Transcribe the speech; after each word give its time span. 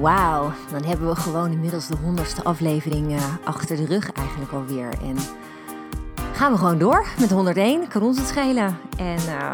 Wauw, 0.00 0.52
dan 0.70 0.84
hebben 0.84 1.08
we 1.08 1.16
gewoon 1.16 1.50
inmiddels 1.50 1.86
de 1.86 1.96
honderdste 1.96 2.44
aflevering 2.44 3.12
uh, 3.12 3.36
achter 3.44 3.76
de 3.76 3.84
rug 3.84 4.12
eigenlijk 4.12 4.52
alweer. 4.52 4.88
En 5.02 5.16
gaan 6.32 6.52
we 6.52 6.58
gewoon 6.58 6.78
door 6.78 7.06
met 7.18 7.30
101, 7.30 7.88
kan 7.88 8.02
ons 8.02 8.18
het 8.18 8.28
schelen. 8.28 8.78
En 8.98 9.18
uh, 9.18 9.52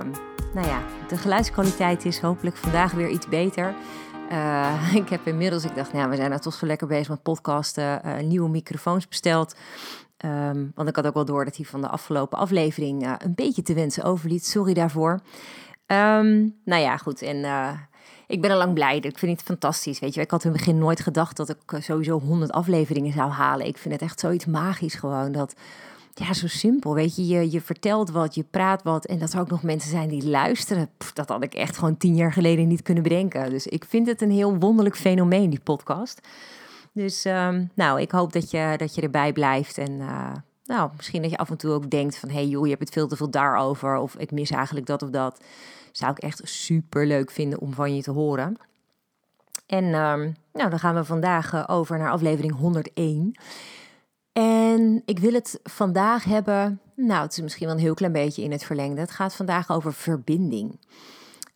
nou 0.55 0.67
ja, 0.67 0.83
de 1.09 1.17
geluidskwaliteit 1.17 2.05
is 2.05 2.21
hopelijk 2.21 2.57
vandaag 2.57 2.93
weer 2.93 3.09
iets 3.09 3.29
beter. 3.29 3.75
Uh, 4.31 4.95
ik 5.03 5.09
heb 5.09 5.27
inmiddels, 5.27 5.65
ik 5.65 5.75
dacht, 5.75 5.93
nou, 5.93 6.11
we 6.11 6.17
zijn 6.17 6.31
nou 6.31 6.43
toch 6.43 6.55
zo 6.55 6.67
lekker 6.67 6.87
bezig 6.87 7.09
met 7.09 7.23
podcasten, 7.23 8.01
uh, 8.07 8.19
nieuwe 8.19 8.49
microfoons 8.49 9.09
besteld. 9.09 9.57
Um, 10.25 10.73
want 10.75 10.89
ik 10.89 10.97
had 10.97 11.07
ook 11.07 11.15
wel 11.15 11.25
door 11.25 11.45
dat 11.45 11.57
hij 11.57 11.65
van 11.65 11.81
de 11.81 11.89
afgelopen 11.89 12.39
aflevering 12.39 13.17
een 13.19 13.35
beetje 13.35 13.63
te 13.63 13.75
wensen 13.75 14.05
overliet. 14.05 14.47
Sorry 14.47 14.75
daarvoor. 14.75 15.21
Um, 15.87 16.55
nou 16.65 16.83
ja, 16.83 16.97
goed. 16.97 17.23
En 17.23 17.45
ik 18.29 18.41
ben 18.41 18.51
al 18.51 18.57
lang 18.57 18.75
blij. 18.75 18.97
Ik 18.97 19.19
vind 19.19 19.33
het 19.39 19.47
fantastisch. 19.47 19.99
Weet 19.99 20.15
je, 20.15 20.21
ik 20.21 20.31
had 20.31 20.45
in 20.45 20.51
het 20.51 20.59
begin 20.59 20.79
nooit 20.79 21.01
gedacht 21.01 21.37
dat 21.37 21.49
ik 21.49 21.79
sowieso 21.83 22.21
100 22.21 22.53
afleveringen 22.53 23.13
zou 23.13 23.31
halen. 23.31 23.67
Ik 23.67 23.79
vind 23.79 23.95
het 23.95 24.03
echt 24.03 24.21
zoiets 24.21 24.47
magisch 24.47 24.95
gewoon. 24.95 25.33
Dat, 25.33 25.55
ja, 26.15 26.33
zo 26.33 26.47
simpel. 26.47 26.95
Weet 26.95 27.17
je, 27.17 27.27
je, 27.27 27.51
je 27.51 27.61
vertelt 27.61 28.11
wat, 28.11 28.35
je 28.35 28.45
praat 28.51 28.83
wat. 28.83 29.07
En 29.07 29.19
dat 29.19 29.33
er 29.33 29.41
ook 29.41 29.51
nog 29.51 29.63
mensen 29.63 29.91
zijn 29.91 30.09
die 30.09 30.29
luisteren. 30.29 30.91
dat 31.15 31.29
had 31.29 31.43
ik 31.43 31.55
echt 31.55 31.77
gewoon 31.77 31.97
tien 31.97 32.17
jaar 32.17 32.33
geleden 32.33 32.69
niet 32.69 32.83
kunnen 32.83 33.03
bedenken. 33.03 33.51
Dus 33.51 33.67
ik 33.67 33.85
vind 33.85 34.07
het 34.07 34.23
een 34.23 34.31
heel 34.31 34.59
wonderlijk 34.59 34.97
fenomeen, 34.97 35.51
die 35.51 35.61
podcast. 35.61 36.21
Dus 36.93 37.25
um, 37.25 37.71
nou, 37.75 38.01
ik 38.01 38.11
hoop 38.11 38.33
dat 38.33 38.51
je, 38.51 38.75
dat 38.77 38.95
je 38.95 39.01
erbij 39.03 39.33
blijft. 39.33 39.79
En 39.79 39.93
uh, 39.93 40.33
nou, 40.65 40.91
misschien 40.97 41.23
dat 41.23 41.31
je 41.31 41.37
af 41.37 41.51
en 41.51 41.57
toe 41.57 41.73
ook 41.73 41.91
denkt 41.91 42.17
van... 42.17 42.29
hé 42.29 42.35
hey 42.35 42.47
joh, 42.47 42.65
je 42.65 42.71
hebt 42.71 42.85
het 42.85 42.93
veel 42.93 43.09
te 43.09 43.17
veel 43.17 43.31
daarover. 43.31 43.97
Of 43.97 44.15
ik 44.15 44.31
mis 44.31 44.51
eigenlijk 44.51 44.87
dat 44.87 45.03
of 45.03 45.11
dat. 45.11 45.41
Zou 45.99 46.11
ik 46.13 46.19
echt 46.19 46.41
super 46.45 47.07
leuk 47.07 47.31
vinden 47.31 47.59
om 47.59 47.73
van 47.73 47.97
je 47.97 48.03
te 48.03 48.11
horen. 48.11 48.57
En 49.67 49.85
um, 49.85 50.37
nou, 50.53 50.71
dan 50.71 50.79
gaan 50.79 50.95
we 50.95 51.05
vandaag 51.05 51.53
uh, 51.53 51.65
over 51.67 51.99
naar 51.99 52.11
aflevering 52.11 52.55
101. 52.55 53.39
En 54.33 55.03
ik 55.05 55.19
wil 55.19 55.33
het 55.33 55.61
vandaag 55.63 56.25
hebben, 56.25 56.81
nou, 56.95 57.23
het 57.23 57.33
is 57.33 57.41
misschien 57.41 57.67
wel 57.67 57.77
een 57.77 57.83
heel 57.83 57.95
klein 57.95 58.13
beetje 58.13 58.43
in 58.43 58.51
het 58.51 58.65
verlengde. 58.65 59.01
Het 59.01 59.11
gaat 59.11 59.35
vandaag 59.35 59.71
over 59.71 59.93
verbinding. 59.93 60.71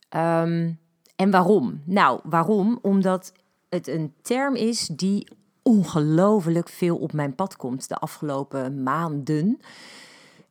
Um, 0.09 0.79
en 1.15 1.31
waarom? 1.31 1.81
Nou, 1.85 2.19
waarom? 2.23 2.79
Omdat 2.81 3.33
het 3.69 3.87
een 3.87 4.13
term 4.21 4.55
is 4.55 4.87
die 4.87 5.27
ongelooflijk 5.61 6.69
veel 6.69 6.97
op 6.97 7.13
mijn 7.13 7.35
pad 7.35 7.55
komt 7.55 7.87
de 7.87 7.95
afgelopen 7.95 8.83
maanden. 8.83 9.59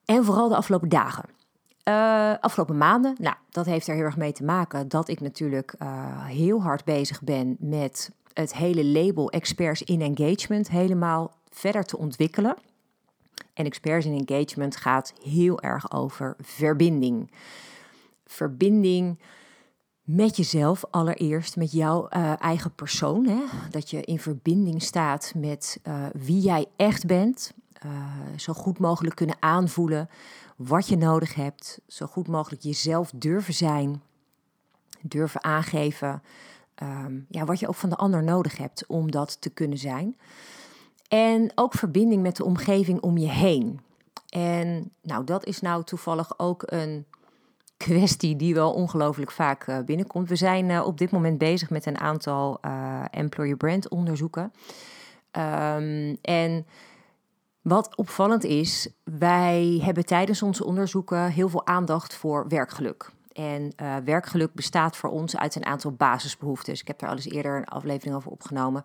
En 0.04 0.24
vooral 0.24 0.48
de 0.48 0.56
afgelopen 0.56 0.88
dagen. 0.88 1.24
Uh, 1.88 2.34
afgelopen 2.40 2.76
maanden, 2.76 3.14
nou, 3.18 3.36
dat 3.50 3.66
heeft 3.66 3.88
er 3.88 3.94
heel 3.94 4.04
erg 4.04 4.16
mee 4.16 4.32
te 4.32 4.44
maken 4.44 4.88
dat 4.88 5.08
ik 5.08 5.20
natuurlijk 5.20 5.74
uh, 5.82 6.26
heel 6.26 6.62
hard 6.62 6.84
bezig 6.84 7.22
ben 7.22 7.56
met 7.58 8.10
het 8.32 8.54
hele 8.54 8.84
label 8.84 9.30
Experts 9.30 9.82
in 9.82 10.00
Engagement 10.00 10.70
helemaal 10.70 11.36
verder 11.50 11.84
te 11.84 11.98
ontwikkelen. 11.98 12.56
En 13.54 13.64
Experts 13.64 14.06
in 14.06 14.26
Engagement 14.26 14.76
gaat 14.76 15.12
heel 15.22 15.60
erg 15.60 15.92
over 15.92 16.36
verbinding. 16.40 17.30
Verbinding 18.26 19.18
met 20.02 20.36
jezelf 20.36 20.84
allereerst, 20.90 21.56
met 21.56 21.72
jouw 21.72 22.08
uh, 22.10 22.32
eigen 22.42 22.74
persoon. 22.74 23.26
Hè? 23.26 23.42
Dat 23.70 23.90
je 23.90 24.00
in 24.00 24.18
verbinding 24.18 24.82
staat 24.82 25.32
met 25.36 25.80
wie 26.12 26.40
jij 26.40 26.66
echt 26.76 27.06
bent. 27.06 27.52
Uh, 27.86 27.92
zo 28.38 28.52
goed 28.52 28.78
mogelijk 28.78 29.16
kunnen 29.16 29.36
aanvoelen 29.40 30.08
wat 30.56 30.88
je 30.88 30.96
nodig 30.96 31.34
hebt. 31.34 31.80
Zo 31.86 32.06
goed 32.06 32.28
mogelijk 32.28 32.62
jezelf 32.62 33.12
durven 33.14 33.54
zijn. 33.54 34.02
Durven 35.00 35.44
aangeven. 35.44 36.22
Um, 36.82 37.26
ja, 37.28 37.44
wat 37.44 37.58
je 37.58 37.68
ook 37.68 37.74
van 37.74 37.88
de 37.88 37.96
ander 37.96 38.22
nodig 38.22 38.56
hebt 38.56 38.86
om 38.86 39.10
dat 39.10 39.40
te 39.40 39.50
kunnen 39.50 39.78
zijn. 39.78 40.16
En 41.08 41.52
ook 41.54 41.74
verbinding 41.74 42.22
met 42.22 42.36
de 42.36 42.44
omgeving 42.44 43.00
om 43.00 43.18
je 43.18 43.28
heen. 43.28 43.80
En 44.28 44.92
nou, 45.02 45.24
dat 45.24 45.44
is 45.44 45.60
nou 45.60 45.84
toevallig 45.84 46.38
ook 46.38 46.62
een 46.66 47.06
kwestie 47.76 48.36
die 48.36 48.54
wel 48.54 48.72
ongelooflijk 48.72 49.30
vaak 49.30 49.66
uh, 49.66 49.78
binnenkomt. 49.78 50.28
We 50.28 50.36
zijn 50.36 50.68
uh, 50.68 50.86
op 50.86 50.98
dit 50.98 51.10
moment 51.10 51.38
bezig 51.38 51.70
met 51.70 51.86
een 51.86 51.98
aantal 51.98 52.60
employer 53.10 53.56
brand 53.56 53.88
onderzoeken. 53.88 54.52
Um, 55.32 56.18
en 56.20 56.66
wat 57.62 57.96
opvallend 57.96 58.44
is, 58.44 58.88
wij 59.04 59.80
hebben 59.82 60.04
tijdens 60.04 60.42
onze 60.42 60.64
onderzoeken 60.64 61.30
heel 61.30 61.48
veel 61.48 61.66
aandacht 61.66 62.14
voor 62.14 62.48
werkgeluk. 62.48 63.10
En 63.32 63.72
werkgeluk 64.04 64.54
bestaat 64.54 64.96
voor 64.96 65.10
ons 65.10 65.36
uit 65.36 65.54
een 65.54 65.66
aantal 65.66 65.92
basisbehoeftes. 65.92 66.80
Ik 66.80 66.86
heb 66.86 66.98
daar 66.98 67.08
al 67.08 67.16
eens 67.16 67.30
eerder 67.30 67.56
een 67.56 67.64
aflevering 67.64 68.16
over 68.16 68.30
opgenomen. 68.30 68.84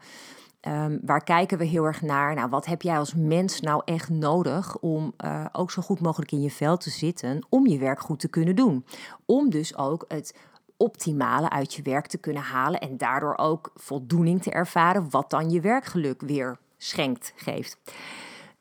Um, 0.61 0.99
waar 1.01 1.23
kijken 1.23 1.57
we 1.57 1.65
heel 1.65 1.83
erg 1.83 2.01
naar? 2.01 2.35
Nou, 2.35 2.49
wat 2.49 2.65
heb 2.65 2.81
jij 2.81 2.97
als 2.97 3.13
mens 3.13 3.59
nou 3.59 3.81
echt 3.85 4.09
nodig 4.09 4.77
om 4.77 5.13
uh, 5.25 5.45
ook 5.51 5.71
zo 5.71 5.81
goed 5.81 5.99
mogelijk 5.99 6.31
in 6.31 6.41
je 6.41 6.51
vel 6.51 6.77
te 6.77 6.89
zitten 6.89 7.45
om 7.49 7.67
je 7.67 7.77
werk 7.77 7.99
goed 7.99 8.19
te 8.19 8.27
kunnen 8.27 8.55
doen? 8.55 8.85
Om 9.25 9.49
dus 9.49 9.77
ook 9.77 10.05
het 10.07 10.35
optimale 10.77 11.49
uit 11.49 11.73
je 11.73 11.81
werk 11.81 12.07
te 12.07 12.17
kunnen 12.17 12.43
halen 12.43 12.79
en 12.79 12.97
daardoor 12.97 13.37
ook 13.37 13.71
voldoening 13.75 14.41
te 14.41 14.51
ervaren, 14.51 15.09
wat 15.09 15.29
dan 15.29 15.49
je 15.49 15.61
werkgeluk 15.61 16.21
weer 16.21 16.57
schenkt, 16.77 17.33
geeft. 17.35 17.77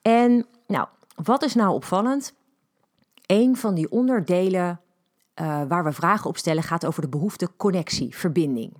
En 0.06 0.46
nou, 0.66 0.86
wat 1.22 1.42
is 1.42 1.54
nou 1.54 1.74
opvallend? 1.74 2.34
Een 3.26 3.56
van 3.56 3.74
die 3.74 3.90
onderdelen 3.90 4.80
uh, 5.40 5.62
waar 5.68 5.84
we 5.84 5.92
vragen 5.92 6.28
op 6.28 6.36
stellen 6.36 6.62
gaat 6.62 6.86
over 6.86 7.02
de 7.02 7.08
behoefte 7.08 7.50
connectie, 7.56 8.16
verbinding. 8.16 8.72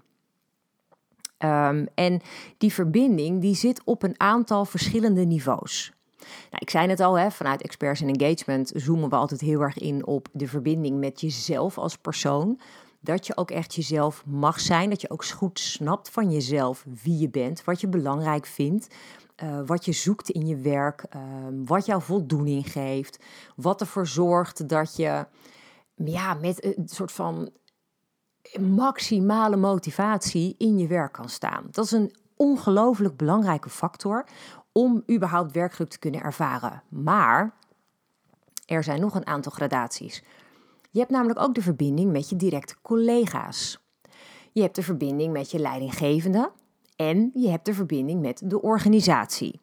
Um, 1.38 1.86
en 1.94 2.20
die 2.58 2.72
verbinding 2.72 3.40
die 3.40 3.54
zit 3.54 3.84
op 3.84 4.02
een 4.02 4.20
aantal 4.20 4.64
verschillende 4.64 5.24
niveaus. 5.24 5.92
Nou, 6.18 6.58
ik 6.58 6.70
zei 6.70 6.88
het 6.88 7.00
al, 7.00 7.18
hè, 7.18 7.30
vanuit 7.30 7.62
Experts 7.62 8.00
in 8.00 8.18
Engagement 8.18 8.72
zoomen 8.74 9.08
we 9.08 9.16
altijd 9.16 9.40
heel 9.40 9.60
erg 9.60 9.78
in 9.78 10.06
op 10.06 10.28
de 10.32 10.48
verbinding 10.48 10.98
met 10.98 11.20
jezelf 11.20 11.78
als 11.78 11.96
persoon. 11.96 12.60
Dat 13.00 13.26
je 13.26 13.36
ook 13.36 13.50
echt 13.50 13.74
jezelf 13.74 14.22
mag 14.26 14.60
zijn, 14.60 14.90
dat 14.90 15.00
je 15.00 15.10
ook 15.10 15.24
goed 15.24 15.58
snapt 15.58 16.10
van 16.10 16.30
jezelf 16.30 16.84
wie 17.02 17.18
je 17.18 17.28
bent, 17.28 17.64
wat 17.64 17.80
je 17.80 17.88
belangrijk 17.88 18.46
vindt, 18.46 18.88
uh, 19.42 19.60
wat 19.66 19.84
je 19.84 19.92
zoekt 19.92 20.30
in 20.30 20.46
je 20.46 20.56
werk, 20.56 21.04
uh, 21.16 21.22
wat 21.64 21.86
jou 21.86 22.02
voldoening 22.02 22.72
geeft, 22.72 23.24
wat 23.56 23.80
ervoor 23.80 24.06
zorgt 24.06 24.68
dat 24.68 24.96
je 24.96 25.26
ja, 25.94 26.34
met 26.34 26.64
een 26.64 26.88
soort 26.88 27.12
van 27.12 27.50
maximale 28.60 29.56
motivatie 29.56 30.54
in 30.58 30.78
je 30.78 30.86
werk 30.86 31.12
kan 31.12 31.28
staan. 31.28 31.66
Dat 31.70 31.84
is 31.84 31.90
een 31.90 32.14
ongelooflijk 32.36 33.16
belangrijke 33.16 33.70
factor 33.70 34.26
om 34.72 35.02
überhaupt 35.10 35.52
werkgeluk 35.52 35.90
te 35.90 35.98
kunnen 35.98 36.20
ervaren. 36.20 36.82
Maar 36.88 37.54
er 38.66 38.84
zijn 38.84 39.00
nog 39.00 39.14
een 39.14 39.26
aantal 39.26 39.52
gradaties. 39.52 40.22
Je 40.90 40.98
hebt 40.98 41.10
namelijk 41.10 41.40
ook 41.40 41.54
de 41.54 41.62
verbinding 41.62 42.12
met 42.12 42.28
je 42.28 42.36
directe 42.36 42.76
collega's. 42.82 43.84
Je 44.52 44.62
hebt 44.62 44.74
de 44.74 44.82
verbinding 44.82 45.32
met 45.32 45.50
je 45.50 45.58
leidinggevende 45.58 46.50
en 46.96 47.30
je 47.34 47.48
hebt 47.48 47.66
de 47.66 47.74
verbinding 47.74 48.20
met 48.20 48.42
de 48.44 48.62
organisatie. 48.62 49.60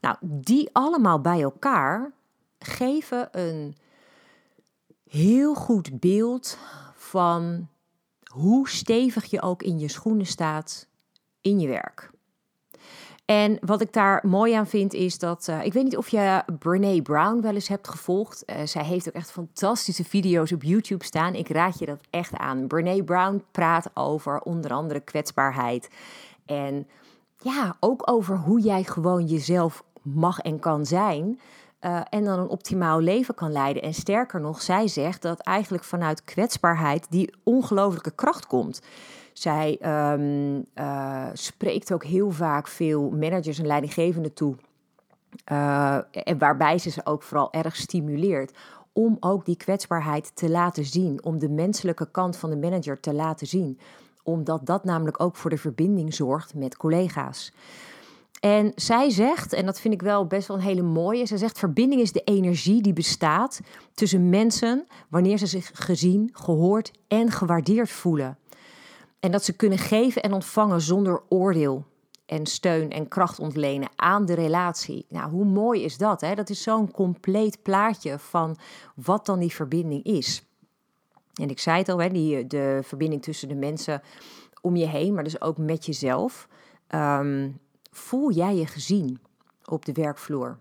Nou, 0.00 0.16
die 0.20 0.68
allemaal 0.72 1.20
bij 1.20 1.42
elkaar 1.42 2.12
geven 2.58 3.28
een 3.30 3.76
heel 5.08 5.54
goed 5.54 6.00
beeld 6.00 6.58
van 6.94 7.68
hoe 8.32 8.68
stevig 8.68 9.24
je 9.24 9.42
ook 9.42 9.62
in 9.62 9.78
je 9.78 9.88
schoenen 9.88 10.26
staat 10.26 10.86
in 11.40 11.60
je 11.60 11.68
werk. 11.68 12.10
En 13.24 13.58
wat 13.60 13.80
ik 13.80 13.92
daar 13.92 14.26
mooi 14.26 14.52
aan 14.52 14.66
vind 14.66 14.94
is 14.94 15.18
dat, 15.18 15.46
uh, 15.50 15.64
ik 15.64 15.72
weet 15.72 15.84
niet 15.84 15.96
of 15.96 16.08
je 16.08 16.42
Brene 16.58 17.02
Brown 17.02 17.40
wel 17.40 17.54
eens 17.54 17.68
hebt 17.68 17.88
gevolgd. 17.88 18.42
Uh, 18.46 18.56
zij 18.64 18.84
heeft 18.84 19.08
ook 19.08 19.14
echt 19.14 19.30
fantastische 19.30 20.04
video's 20.04 20.52
op 20.52 20.62
YouTube 20.62 21.04
staan. 21.04 21.34
Ik 21.34 21.48
raad 21.48 21.78
je 21.78 21.86
dat 21.86 22.00
echt 22.10 22.36
aan. 22.36 22.66
Brene 22.66 23.04
Brown 23.04 23.44
praat 23.50 23.90
over 23.94 24.40
onder 24.40 24.72
andere 24.72 25.00
kwetsbaarheid. 25.00 25.88
En 26.48 26.86
ja, 27.36 27.76
ook 27.80 28.10
over 28.10 28.36
hoe 28.36 28.60
jij 28.60 28.84
gewoon 28.84 29.26
jezelf 29.26 29.84
mag 30.02 30.38
en 30.38 30.58
kan 30.58 30.86
zijn. 30.86 31.40
Uh, 31.80 32.00
en 32.10 32.24
dan 32.24 32.38
een 32.38 32.48
optimaal 32.48 33.00
leven 33.00 33.34
kan 33.34 33.52
leiden. 33.52 33.82
En 33.82 33.94
sterker 33.94 34.40
nog, 34.40 34.62
zij 34.62 34.88
zegt 34.88 35.22
dat 35.22 35.40
eigenlijk 35.40 35.84
vanuit 35.84 36.24
kwetsbaarheid 36.24 37.06
die 37.10 37.34
ongelooflijke 37.44 38.10
kracht 38.10 38.46
komt. 38.46 38.82
Zij 39.32 39.78
um, 40.12 40.64
uh, 40.74 41.26
spreekt 41.32 41.92
ook 41.92 42.04
heel 42.04 42.30
vaak 42.30 42.68
veel 42.68 43.10
managers 43.10 43.58
en 43.58 43.66
leidinggevenden 43.66 44.32
toe 44.32 44.56
en 46.10 46.38
waarbij 46.38 46.78
ze 46.78 46.90
ze 46.90 47.00
ook 47.04 47.22
vooral 47.22 47.52
erg 47.52 47.76
stimuleert 47.76 48.56
om 48.92 49.16
ook 49.20 49.44
die 49.44 49.56
kwetsbaarheid 49.56 50.36
te 50.36 50.50
laten 50.50 50.84
zien, 50.84 51.24
om 51.24 51.38
de 51.38 51.48
menselijke 51.48 52.10
kant 52.10 52.36
van 52.36 52.50
de 52.50 52.56
manager 52.56 53.00
te 53.00 53.14
laten 53.14 53.46
zien, 53.46 53.78
omdat 54.28 54.66
dat 54.66 54.84
namelijk 54.84 55.20
ook 55.20 55.36
voor 55.36 55.50
de 55.50 55.58
verbinding 55.58 56.14
zorgt 56.14 56.54
met 56.54 56.76
collega's. 56.76 57.52
En 58.40 58.72
zij 58.74 59.10
zegt, 59.10 59.52
en 59.52 59.66
dat 59.66 59.80
vind 59.80 59.94
ik 59.94 60.02
wel 60.02 60.26
best 60.26 60.48
wel 60.48 60.56
een 60.56 60.62
hele 60.62 60.82
mooie, 60.82 61.26
zij 61.26 61.36
zegt 61.36 61.58
verbinding 61.58 62.00
is 62.00 62.12
de 62.12 62.24
energie 62.24 62.82
die 62.82 62.92
bestaat 62.92 63.60
tussen 63.94 64.28
mensen 64.28 64.86
wanneer 65.08 65.38
ze 65.38 65.46
zich 65.46 65.70
gezien, 65.74 66.30
gehoord 66.32 66.92
en 67.08 67.30
gewaardeerd 67.30 67.90
voelen. 67.90 68.38
En 69.20 69.30
dat 69.30 69.44
ze 69.44 69.52
kunnen 69.52 69.78
geven 69.78 70.22
en 70.22 70.32
ontvangen 70.32 70.80
zonder 70.80 71.22
oordeel 71.28 71.84
en 72.26 72.46
steun 72.46 72.90
en 72.90 73.08
kracht 73.08 73.38
ontlenen 73.38 73.88
aan 73.96 74.26
de 74.26 74.34
relatie. 74.34 75.06
Nou, 75.08 75.30
hoe 75.30 75.44
mooi 75.44 75.84
is 75.84 75.96
dat? 75.96 76.20
Hè? 76.20 76.34
Dat 76.34 76.50
is 76.50 76.62
zo'n 76.62 76.90
compleet 76.90 77.62
plaatje 77.62 78.18
van 78.18 78.56
wat 78.94 79.26
dan 79.26 79.38
die 79.38 79.54
verbinding 79.54 80.04
is. 80.04 80.47
En 81.38 81.50
ik 81.50 81.58
zei 81.58 81.78
het 81.78 81.88
al, 81.88 81.98
hè, 81.98 82.08
die, 82.08 82.46
de 82.46 82.80
verbinding 82.82 83.22
tussen 83.22 83.48
de 83.48 83.54
mensen 83.54 84.02
om 84.60 84.76
je 84.76 84.86
heen, 84.86 85.14
maar 85.14 85.24
dus 85.24 85.40
ook 85.40 85.58
met 85.58 85.86
jezelf. 85.86 86.48
Ehm, 86.86 87.50
voel 87.90 88.32
jij 88.32 88.56
je 88.56 88.66
gezien 88.66 89.20
op 89.64 89.84
de 89.84 89.92
werkvloer? 89.92 90.58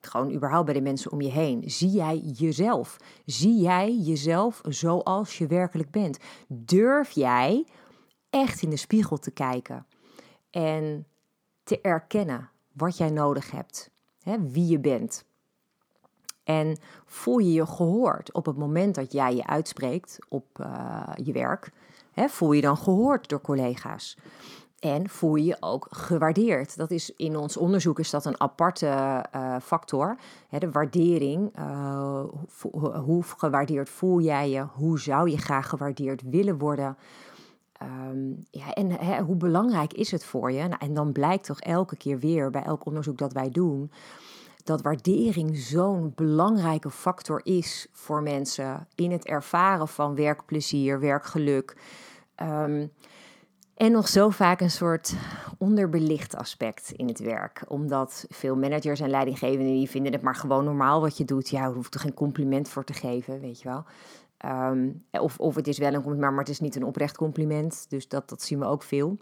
Gewoon 0.00 0.32
überhaupt 0.32 0.64
bij 0.64 0.74
de 0.74 0.80
mensen 0.80 1.12
om 1.12 1.20
je 1.20 1.30
heen. 1.30 1.62
Zie 1.66 1.90
jij 1.90 2.18
jezelf? 2.18 2.96
Zie 3.26 3.60
jij 3.60 3.96
jezelf 3.96 4.60
zoals 4.68 5.38
je 5.38 5.46
werkelijk 5.46 5.90
bent? 5.90 6.18
Durf 6.48 7.10
jij 7.10 7.66
echt 8.30 8.62
in 8.62 8.70
de 8.70 8.76
spiegel 8.76 9.18
te 9.18 9.30
kijken 9.30 9.86
en 10.50 11.06
te 11.62 11.80
erkennen 11.80 12.50
wat 12.72 12.96
jij 12.96 13.10
nodig 13.10 13.50
hebt, 13.50 13.90
hè, 14.22 14.50
wie 14.50 14.66
je 14.66 14.78
bent? 14.78 15.24
En 16.44 16.76
voel 17.04 17.38
je 17.38 17.52
je 17.52 17.66
gehoord 17.66 18.32
op 18.32 18.46
het 18.46 18.56
moment 18.56 18.94
dat 18.94 19.12
jij 19.12 19.34
je 19.34 19.46
uitspreekt 19.46 20.18
op 20.28 20.44
uh, 20.60 21.02
je 21.14 21.32
werk? 21.32 21.72
Hè, 22.12 22.28
voel 22.28 22.52
je 22.52 22.60
dan 22.60 22.76
gehoord 22.76 23.28
door 23.28 23.40
collega's? 23.40 24.16
En 24.78 25.08
voel 25.08 25.34
je 25.34 25.44
je 25.44 25.56
ook 25.60 25.86
gewaardeerd. 25.90 26.76
Dat 26.76 26.90
is 26.90 27.12
in 27.16 27.36
ons 27.36 27.56
onderzoek 27.56 27.98
is 27.98 28.10
dat 28.10 28.24
een 28.24 28.40
aparte 28.40 28.86
uh, 29.36 29.56
factor. 29.62 30.16
Hè, 30.48 30.58
de 30.58 30.70
waardering. 30.70 31.58
Uh, 31.58 32.24
hoe 33.04 33.22
gewaardeerd 33.22 33.88
voel 33.88 34.20
jij 34.20 34.50
je? 34.50 34.66
Hoe 34.74 35.00
zou 35.00 35.30
je 35.30 35.38
graag 35.38 35.68
gewaardeerd 35.68 36.22
willen 36.22 36.58
worden? 36.58 36.96
Um, 37.82 38.46
ja, 38.50 38.72
en 38.72 38.90
hè, 38.90 39.20
hoe 39.20 39.36
belangrijk 39.36 39.92
is 39.92 40.10
het 40.10 40.24
voor 40.24 40.52
je? 40.52 40.62
Nou, 40.62 40.76
en 40.78 40.94
dan 40.94 41.12
blijkt 41.12 41.44
toch 41.44 41.60
elke 41.60 41.96
keer 41.96 42.18
weer 42.18 42.50
bij 42.50 42.62
elk 42.62 42.86
onderzoek 42.86 43.18
dat 43.18 43.32
wij 43.32 43.50
doen 43.50 43.90
dat 44.64 44.82
waardering 44.82 45.56
zo'n 45.56 46.12
belangrijke 46.14 46.90
factor 46.90 47.40
is 47.44 47.86
voor 47.92 48.22
mensen 48.22 48.86
in 48.94 49.10
het 49.10 49.24
ervaren 49.24 49.88
van 49.88 50.14
werkplezier, 50.14 51.00
werkgeluk. 51.00 51.76
Um, 52.42 52.92
en 53.74 53.92
nog 53.92 54.08
zo 54.08 54.30
vaak 54.30 54.60
een 54.60 54.70
soort 54.70 55.14
onderbelicht 55.58 56.36
aspect 56.36 56.90
in 56.90 57.08
het 57.08 57.18
werk. 57.18 57.64
Omdat 57.68 58.26
veel 58.28 58.56
managers 58.56 59.00
en 59.00 59.10
leidinggevenden 59.10 59.72
die 59.72 59.90
vinden 59.90 60.12
het 60.12 60.22
maar 60.22 60.34
gewoon 60.34 60.64
normaal 60.64 61.00
wat 61.00 61.16
je 61.16 61.24
doet. 61.24 61.48
Ja, 61.48 61.66
je 61.66 61.74
hoeft 61.74 61.94
er 61.94 62.00
geen 62.00 62.14
compliment 62.14 62.68
voor 62.68 62.84
te 62.84 62.92
geven, 62.92 63.40
weet 63.40 63.60
je 63.60 63.68
wel. 63.68 63.84
Um, 64.70 65.04
of, 65.10 65.38
of 65.38 65.54
het 65.54 65.66
is 65.66 65.78
wel 65.78 65.94
een 65.94 66.02
compliment, 66.02 66.30
maar 66.30 66.44
het 66.44 66.48
is 66.48 66.60
niet 66.60 66.76
een 66.76 66.84
oprecht 66.84 67.16
compliment. 67.16 67.86
Dus 67.88 68.08
dat, 68.08 68.28
dat 68.28 68.42
zien 68.42 68.58
we 68.58 68.64
ook 68.64 68.82
veel. 68.82 69.16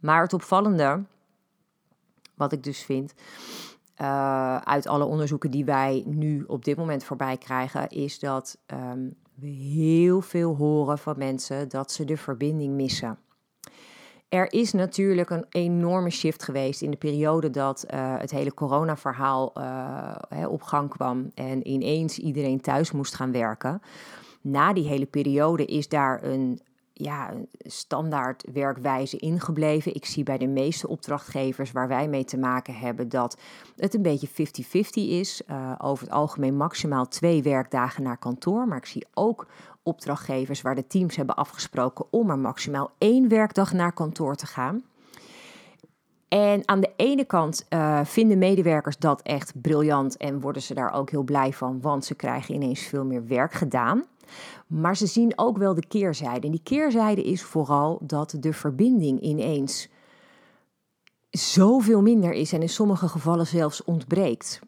Maar 0.00 0.22
het 0.22 0.32
opvallende, 0.32 1.04
wat 2.34 2.52
ik 2.52 2.62
dus 2.62 2.84
vind, 2.84 3.14
uh, 4.00 4.56
uit 4.56 4.86
alle 4.86 5.04
onderzoeken 5.04 5.50
die 5.50 5.64
wij 5.64 6.02
nu 6.06 6.44
op 6.46 6.64
dit 6.64 6.76
moment 6.76 7.04
voorbij 7.04 7.36
krijgen, 7.36 7.88
is 7.88 8.18
dat 8.18 8.58
um, 8.66 9.16
we 9.34 9.46
heel 9.46 10.20
veel 10.20 10.56
horen 10.56 10.98
van 10.98 11.18
mensen 11.18 11.68
dat 11.68 11.92
ze 11.92 12.04
de 12.04 12.16
verbinding 12.16 12.74
missen. 12.74 13.18
Er 14.28 14.52
is 14.52 14.72
natuurlijk 14.72 15.30
een 15.30 15.46
enorme 15.48 16.10
shift 16.10 16.42
geweest 16.42 16.82
in 16.82 16.90
de 16.90 16.96
periode 16.96 17.50
dat 17.50 17.84
uh, 17.90 18.14
het 18.18 18.30
hele 18.30 18.54
corona-verhaal 18.54 19.52
uh, 19.58 20.16
op 20.48 20.62
gang 20.62 20.88
kwam 20.88 21.30
en 21.34 21.68
ineens 21.68 22.18
iedereen 22.18 22.60
thuis 22.60 22.92
moest 22.92 23.14
gaan 23.14 23.32
werken. 23.32 23.80
Na 24.40 24.72
die 24.72 24.88
hele 24.88 25.06
periode 25.06 25.64
is 25.64 25.88
daar 25.88 26.22
een 26.22 26.60
ja, 26.98 27.32
standaard 27.58 28.44
werkwijze 28.52 29.16
ingebleven. 29.16 29.94
Ik 29.94 30.04
zie 30.04 30.22
bij 30.24 30.38
de 30.38 30.46
meeste 30.46 30.88
opdrachtgevers 30.88 31.72
waar 31.72 31.88
wij 31.88 32.08
mee 32.08 32.24
te 32.24 32.38
maken 32.38 32.74
hebben 32.74 33.08
dat 33.08 33.38
het 33.76 33.94
een 33.94 34.02
beetje 34.02 34.28
50-50 34.28 34.32
is. 34.92 35.42
Uh, 35.50 35.72
over 35.78 36.04
het 36.04 36.14
algemeen 36.14 36.56
maximaal 36.56 37.08
twee 37.08 37.42
werkdagen 37.42 38.02
naar 38.02 38.18
kantoor. 38.18 38.68
Maar 38.68 38.78
ik 38.78 38.86
zie 38.86 39.06
ook 39.14 39.46
opdrachtgevers 39.82 40.62
waar 40.62 40.74
de 40.74 40.86
teams 40.86 41.16
hebben 41.16 41.36
afgesproken 41.36 42.06
om 42.10 42.30
er 42.30 42.38
maximaal 42.38 42.90
één 42.98 43.28
werkdag 43.28 43.72
naar 43.72 43.92
kantoor 43.92 44.34
te 44.34 44.46
gaan. 44.46 44.84
En 46.28 46.62
aan 46.64 46.80
de 46.80 46.92
ene 46.96 47.24
kant 47.24 47.66
uh, 47.70 48.00
vinden 48.04 48.38
medewerkers 48.38 48.96
dat 48.98 49.22
echt 49.22 49.60
briljant 49.60 50.16
en 50.16 50.40
worden 50.40 50.62
ze 50.62 50.74
daar 50.74 50.92
ook 50.92 51.10
heel 51.10 51.22
blij 51.22 51.52
van, 51.52 51.80
want 51.80 52.04
ze 52.04 52.14
krijgen 52.14 52.54
ineens 52.54 52.80
veel 52.80 53.04
meer 53.04 53.26
werk 53.26 53.52
gedaan. 53.52 54.04
Maar 54.66 54.96
ze 54.96 55.06
zien 55.06 55.32
ook 55.36 55.58
wel 55.58 55.74
de 55.74 55.86
keerzijde. 55.86 56.46
En 56.46 56.52
die 56.52 56.62
keerzijde 56.62 57.22
is 57.22 57.42
vooral 57.42 57.98
dat 58.02 58.36
de 58.40 58.52
verbinding 58.52 59.20
ineens 59.20 59.88
zoveel 61.30 62.02
minder 62.02 62.32
is 62.32 62.52
en 62.52 62.62
in 62.62 62.68
sommige 62.68 63.08
gevallen 63.08 63.46
zelfs 63.46 63.84
ontbreekt. 63.84 64.60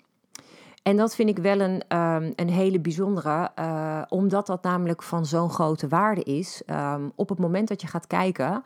En 0.83 0.97
dat 0.97 1.15
vind 1.15 1.29
ik 1.29 1.39
wel 1.39 1.61
een, 1.61 1.97
um, 1.99 2.33
een 2.37 2.51
hele 2.51 2.81
bijzondere, 2.81 3.51
uh, 3.59 4.03
omdat 4.09 4.47
dat 4.47 4.63
namelijk 4.63 5.03
van 5.03 5.27
zo'n 5.27 5.51
grote 5.51 5.89
waarde 5.89 6.23
is. 6.23 6.63
Um, 6.67 7.13
op 7.15 7.29
het 7.29 7.39
moment 7.39 7.69
dat 7.69 7.81
je 7.81 7.87
gaat 7.87 8.07
kijken, 8.07 8.63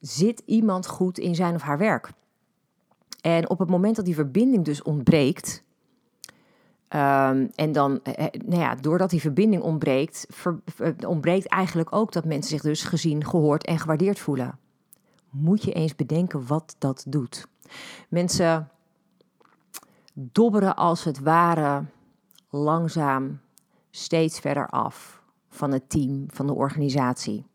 zit 0.00 0.42
iemand 0.46 0.86
goed 0.86 1.18
in 1.18 1.34
zijn 1.34 1.54
of 1.54 1.62
haar 1.62 1.78
werk? 1.78 2.10
En 3.20 3.50
op 3.50 3.58
het 3.58 3.68
moment 3.68 3.96
dat 3.96 4.04
die 4.04 4.14
verbinding 4.14 4.64
dus 4.64 4.82
ontbreekt, 4.82 5.62
um, 6.94 7.50
en 7.54 7.72
dan, 7.72 8.02
eh, 8.02 8.26
eh, 8.26 8.40
nou 8.46 8.60
ja, 8.60 8.74
doordat 8.74 9.10
die 9.10 9.20
verbinding 9.20 9.62
ontbreekt, 9.62 10.26
ver, 10.28 10.60
ontbreekt 11.06 11.46
eigenlijk 11.46 11.94
ook 11.94 12.12
dat 12.12 12.24
mensen 12.24 12.50
zich 12.50 12.62
dus 12.62 12.84
gezien, 12.84 13.24
gehoord 13.24 13.64
en 13.64 13.78
gewaardeerd 13.78 14.18
voelen. 14.18 14.58
Moet 15.30 15.62
je 15.62 15.72
eens 15.72 15.96
bedenken 15.96 16.46
wat 16.46 16.76
dat 16.78 17.04
doet. 17.08 17.46
Mensen 18.08 18.70
dobberen 20.12 20.76
als 20.76 21.04
het 21.04 21.20
ware 21.20 21.84
langzaam 22.48 23.40
steeds 23.90 24.40
verder 24.40 24.68
af 24.68 25.22
van 25.48 25.72
het 25.72 25.90
team, 25.90 26.24
van 26.28 26.46
de 26.46 26.54
organisatie. 26.54 27.46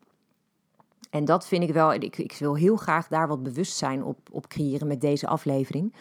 En 1.09 1.25
dat 1.25 1.47
vind 1.47 1.63
ik 1.63 1.73
wel, 1.73 1.93
ik, 1.93 2.17
ik 2.17 2.35
wil 2.39 2.55
heel 2.55 2.75
graag 2.75 3.07
daar 3.07 3.27
wat 3.27 3.43
bewustzijn 3.43 4.03
op, 4.03 4.17
op 4.31 4.47
creëren 4.47 4.87
met 4.87 5.01
deze 5.01 5.27
aflevering. 5.27 5.93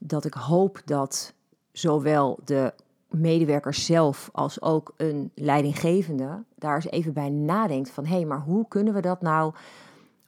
Dat 0.00 0.24
ik 0.24 0.34
hoop 0.34 0.82
dat 0.84 1.34
zowel 1.72 2.38
de 2.44 2.72
medewerkers 3.08 3.84
zelf 3.86 4.30
als 4.32 4.62
ook 4.62 4.92
een 4.96 5.30
leidinggevende 5.34 6.44
daar 6.54 6.74
eens 6.74 6.90
even 6.90 7.12
bij 7.12 7.30
nadenkt 7.30 7.90
van 7.90 8.04
hé, 8.06 8.14
hey, 8.14 8.24
maar 8.24 8.40
hoe 8.40 8.68
kunnen 8.68 8.94
we 8.94 9.00
dat 9.00 9.22
nou 9.22 9.54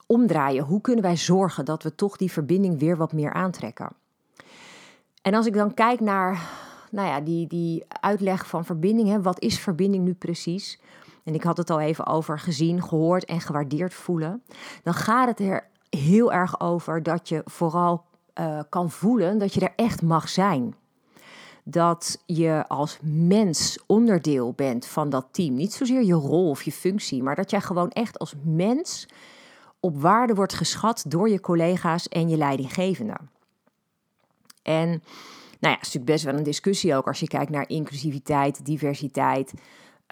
omdraaien? 0.06 0.64
Hoe 0.64 0.80
kunnen 0.80 1.04
wij 1.04 1.16
zorgen 1.16 1.64
dat 1.64 1.82
we 1.82 1.94
toch 1.94 2.16
die 2.16 2.32
verbinding 2.32 2.78
weer 2.78 2.96
wat 2.96 3.12
meer 3.12 3.32
aantrekken? 3.32 3.88
En 5.22 5.34
als 5.34 5.46
ik 5.46 5.54
dan 5.54 5.74
kijk 5.74 6.00
naar 6.00 6.48
nou 6.90 7.08
ja, 7.08 7.20
die, 7.20 7.46
die 7.46 7.84
uitleg 8.00 8.46
van 8.46 8.64
verbinding, 8.64 9.08
hè, 9.08 9.22
wat 9.22 9.40
is 9.40 9.58
verbinding 9.58 10.04
nu 10.04 10.14
precies? 10.14 10.80
En 11.24 11.34
ik 11.34 11.42
had 11.42 11.56
het 11.56 11.70
al 11.70 11.80
even 11.80 12.06
over 12.06 12.38
gezien, 12.38 12.82
gehoord 12.82 13.24
en 13.24 13.40
gewaardeerd 13.40 13.94
voelen. 13.94 14.42
Dan 14.82 14.94
gaat 14.94 15.28
het 15.28 15.40
er 15.40 15.66
heel 15.90 16.32
erg 16.32 16.60
over 16.60 17.02
dat 17.02 17.28
je 17.28 17.42
vooral 17.44 18.04
uh, 18.40 18.60
kan 18.68 18.90
voelen 18.90 19.38
dat 19.38 19.54
je 19.54 19.60
er 19.60 19.72
echt 19.76 20.02
mag 20.02 20.28
zijn. 20.28 20.74
Dat 21.64 22.22
je 22.26 22.64
als 22.68 22.98
mens 23.02 23.78
onderdeel 23.86 24.52
bent 24.52 24.86
van 24.86 25.10
dat 25.10 25.26
team. 25.30 25.54
Niet 25.54 25.72
zozeer 25.72 26.02
je 26.02 26.14
rol 26.14 26.50
of 26.50 26.62
je 26.62 26.72
functie, 26.72 27.22
maar 27.22 27.36
dat 27.36 27.50
jij 27.50 27.60
gewoon 27.60 27.90
echt 27.90 28.18
als 28.18 28.34
mens 28.42 29.06
op 29.80 30.00
waarde 30.00 30.34
wordt 30.34 30.54
geschat 30.54 31.04
door 31.08 31.28
je 31.28 31.40
collega's 31.40 32.08
en 32.08 32.28
je 32.28 32.36
leidinggevende. 32.36 33.16
En 34.62 34.88
nou 35.64 35.74
ja, 35.74 35.80
is 35.80 35.92
natuurlijk 35.92 36.04
best 36.04 36.24
wel 36.24 36.34
een 36.34 36.42
discussie 36.42 36.94
ook 36.94 37.06
als 37.06 37.20
je 37.20 37.28
kijkt 37.28 37.50
naar 37.50 37.68
inclusiviteit, 37.68 38.64
diversiteit. 38.64 39.52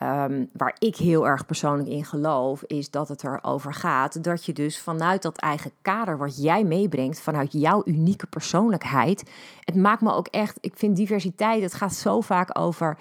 Um, 0.02 0.48
waar 0.52 0.76
ik 0.78 0.96
heel 0.96 1.26
erg 1.26 1.46
persoonlijk 1.46 1.88
in 1.88 2.04
geloof, 2.04 2.62
is 2.62 2.90
dat 2.90 3.08
het 3.08 3.24
erover 3.24 3.74
gaat 3.74 4.24
dat 4.24 4.44
je 4.44 4.52
dus 4.52 4.78
vanuit 4.78 5.22
dat 5.22 5.38
eigen 5.38 5.70
kader 5.82 6.18
wat 6.18 6.42
jij 6.42 6.64
meebrengt, 6.64 7.20
vanuit 7.20 7.52
jouw 7.52 7.82
unieke 7.84 8.26
persoonlijkheid. 8.26 9.30
Het 9.60 9.74
maakt 9.74 10.00
me 10.00 10.12
ook 10.12 10.26
echt, 10.26 10.58
ik 10.60 10.72
vind 10.76 10.96
diversiteit, 10.96 11.62
het 11.62 11.74
gaat 11.74 11.94
zo 11.94 12.20
vaak 12.20 12.58
over 12.58 12.98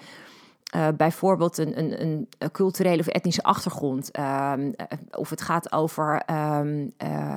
uh, 0.76 0.88
bijvoorbeeld 0.96 1.58
een, 1.58 1.78
een, 1.78 2.02
een, 2.02 2.28
culturele 2.52 3.00
of 3.00 3.06
etnische 3.06 3.42
achtergrond. 3.42 4.18
Um, 4.18 4.74
of 5.10 5.30
het 5.30 5.42
gaat 5.42 5.72
over. 5.72 6.22
Um, 6.30 6.92
uh, 7.04 7.36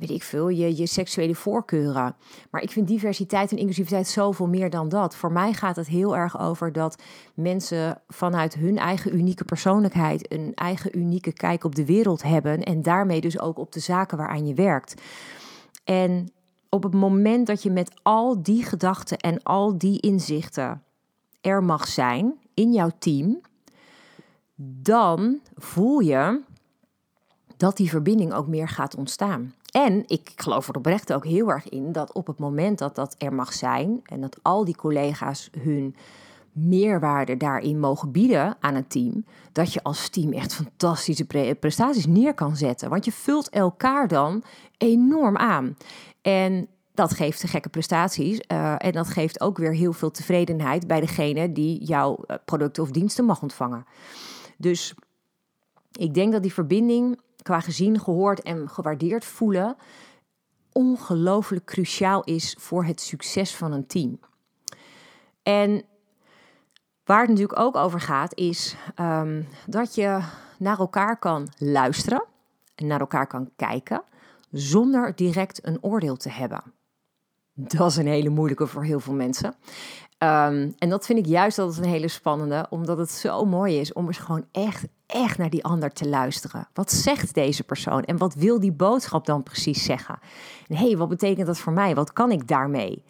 weet 0.00 0.10
ik 0.10 0.22
veel, 0.22 0.48
je, 0.48 0.76
je 0.76 0.86
seksuele 0.86 1.34
voorkeuren. 1.34 2.16
Maar 2.50 2.62
ik 2.62 2.70
vind 2.70 2.88
diversiteit 2.88 3.50
en 3.50 3.56
inclusiviteit 3.56 4.08
zoveel 4.08 4.46
meer 4.46 4.70
dan 4.70 4.88
dat. 4.88 5.16
Voor 5.16 5.32
mij 5.32 5.52
gaat 5.52 5.76
het 5.76 5.86
heel 5.86 6.16
erg 6.16 6.40
over 6.40 6.72
dat 6.72 7.02
mensen 7.34 8.00
vanuit 8.08 8.54
hun 8.54 8.78
eigen 8.78 9.16
unieke 9.16 9.44
persoonlijkheid 9.44 10.32
een 10.32 10.52
eigen 10.54 10.98
unieke 10.98 11.32
kijk 11.32 11.64
op 11.64 11.74
de 11.74 11.84
wereld 11.84 12.22
hebben 12.22 12.62
en 12.62 12.82
daarmee 12.82 13.20
dus 13.20 13.40
ook 13.40 13.58
op 13.58 13.72
de 13.72 13.80
zaken 13.80 14.18
waaraan 14.18 14.46
je 14.46 14.54
werkt. 14.54 15.02
En 15.84 16.32
op 16.68 16.82
het 16.82 16.94
moment 16.94 17.46
dat 17.46 17.62
je 17.62 17.70
met 17.70 17.92
al 18.02 18.42
die 18.42 18.64
gedachten 18.64 19.18
en 19.18 19.42
al 19.42 19.78
die 19.78 20.00
inzichten 20.00 20.82
er 21.40 21.64
mag 21.64 21.86
zijn 21.86 22.34
in 22.54 22.72
jouw 22.72 22.90
team, 22.98 23.40
dan 24.82 25.40
voel 25.54 25.98
je 25.98 26.40
dat 27.56 27.76
die 27.76 27.88
verbinding 27.88 28.32
ook 28.32 28.46
meer 28.46 28.68
gaat 28.68 28.96
ontstaan. 28.96 29.54
En 29.70 30.04
ik 30.06 30.32
geloof 30.36 30.68
er 30.68 30.76
oprecht 30.76 31.12
ook 31.12 31.24
heel 31.24 31.50
erg 31.50 31.68
in 31.68 31.92
dat 31.92 32.12
op 32.12 32.26
het 32.26 32.38
moment 32.38 32.78
dat 32.78 32.94
dat 32.94 33.14
er 33.18 33.34
mag 33.34 33.52
zijn 33.52 34.00
en 34.04 34.20
dat 34.20 34.38
al 34.42 34.64
die 34.64 34.76
collega's 34.76 35.50
hun 35.58 35.96
meerwaarde 36.52 37.36
daarin 37.36 37.80
mogen 37.80 38.10
bieden 38.10 38.56
aan 38.60 38.74
een 38.74 38.86
team, 38.86 39.24
dat 39.52 39.72
je 39.72 39.82
als 39.82 40.08
team 40.08 40.32
echt 40.32 40.54
fantastische 40.54 41.54
prestaties 41.60 42.06
neer 42.06 42.34
kan 42.34 42.56
zetten. 42.56 42.90
Want 42.90 43.04
je 43.04 43.12
vult 43.12 43.48
elkaar 43.48 44.08
dan 44.08 44.42
enorm 44.78 45.36
aan. 45.36 45.76
En 46.22 46.68
dat 46.94 47.14
geeft 47.14 47.48
gekke 47.48 47.68
prestaties. 47.68 48.40
Uh, 48.52 48.74
en 48.78 48.92
dat 48.92 49.08
geeft 49.08 49.40
ook 49.40 49.58
weer 49.58 49.74
heel 49.74 49.92
veel 49.92 50.10
tevredenheid 50.10 50.86
bij 50.86 51.00
degene 51.00 51.52
die 51.52 51.84
jouw 51.84 52.16
eh, 52.26 52.36
producten 52.44 52.82
of 52.82 52.90
diensten 52.90 53.24
mag 53.24 53.42
ontvangen. 53.42 53.84
Dus 54.56 54.94
ik 55.92 56.14
denk 56.14 56.32
dat 56.32 56.42
die 56.42 56.52
verbinding 56.52 57.18
qua 57.42 57.60
gezien, 57.60 58.00
gehoord 58.00 58.42
en 58.42 58.68
gewaardeerd 58.68 59.24
voelen 59.24 59.76
ongelooflijk 60.72 61.64
cruciaal 61.64 62.24
is 62.24 62.56
voor 62.58 62.84
het 62.84 63.00
succes 63.00 63.56
van 63.56 63.72
een 63.72 63.86
team. 63.86 64.20
En 65.42 65.84
waar 67.04 67.20
het 67.20 67.28
natuurlijk 67.28 67.58
ook 67.58 67.76
over 67.76 68.00
gaat, 68.00 68.34
is 68.34 68.76
um, 69.00 69.48
dat 69.66 69.94
je 69.94 70.20
naar 70.58 70.78
elkaar 70.78 71.18
kan 71.18 71.48
luisteren 71.58 72.24
en 72.74 72.86
naar 72.86 73.00
elkaar 73.00 73.26
kan 73.26 73.50
kijken 73.56 74.02
zonder 74.50 75.16
direct 75.16 75.66
een 75.66 75.78
oordeel 75.82 76.16
te 76.16 76.30
hebben. 76.30 76.62
Dat 77.54 77.90
is 77.90 77.96
een 77.96 78.06
hele 78.06 78.28
moeilijke 78.28 78.66
voor 78.66 78.84
heel 78.84 79.00
veel 79.00 79.14
mensen. 79.14 79.54
Um, 80.18 80.74
en 80.78 80.88
dat 80.88 81.06
vind 81.06 81.18
ik 81.18 81.26
juist 81.26 81.58
altijd 81.58 81.84
een 81.84 81.92
hele 81.92 82.08
spannende, 82.08 82.66
omdat 82.70 82.98
het 82.98 83.10
zo 83.10 83.44
mooi 83.44 83.80
is 83.80 83.92
om 83.92 84.06
eens 84.06 84.18
gewoon 84.18 84.46
echt, 84.52 84.86
echt 85.12 85.38
naar 85.38 85.50
die 85.50 85.64
ander 85.64 85.92
te 85.92 86.08
luisteren. 86.08 86.68
Wat 86.74 86.92
zegt 86.92 87.34
deze 87.34 87.64
persoon 87.64 88.02
en 88.02 88.18
wat 88.18 88.34
wil 88.34 88.60
die 88.60 88.72
boodschap 88.72 89.26
dan 89.26 89.42
precies 89.42 89.84
zeggen? 89.84 90.18
En 90.68 90.76
hé, 90.76 90.86
hey, 90.86 90.96
wat 90.96 91.08
betekent 91.08 91.46
dat 91.46 91.58
voor 91.58 91.72
mij? 91.72 91.94
Wat 91.94 92.12
kan 92.12 92.30
ik 92.30 92.48
daarmee? 92.48 93.04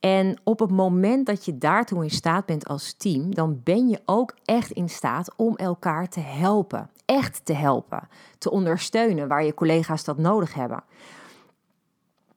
En 0.00 0.40
op 0.44 0.58
het 0.58 0.70
moment 0.70 1.26
dat 1.26 1.44
je 1.44 1.58
daartoe 1.58 2.04
in 2.04 2.10
staat 2.10 2.46
bent 2.46 2.68
als 2.68 2.92
team, 2.92 3.34
dan 3.34 3.60
ben 3.64 3.88
je 3.88 4.00
ook 4.04 4.34
echt 4.44 4.70
in 4.70 4.88
staat 4.88 5.32
om 5.36 5.56
elkaar 5.56 6.08
te 6.08 6.20
helpen. 6.20 6.90
Echt 7.04 7.44
te 7.44 7.52
helpen. 7.52 8.08
Te 8.38 8.50
ondersteunen 8.50 9.28
waar 9.28 9.44
je 9.44 9.54
collega's 9.54 10.04
dat 10.04 10.18
nodig 10.18 10.54
hebben. 10.54 10.82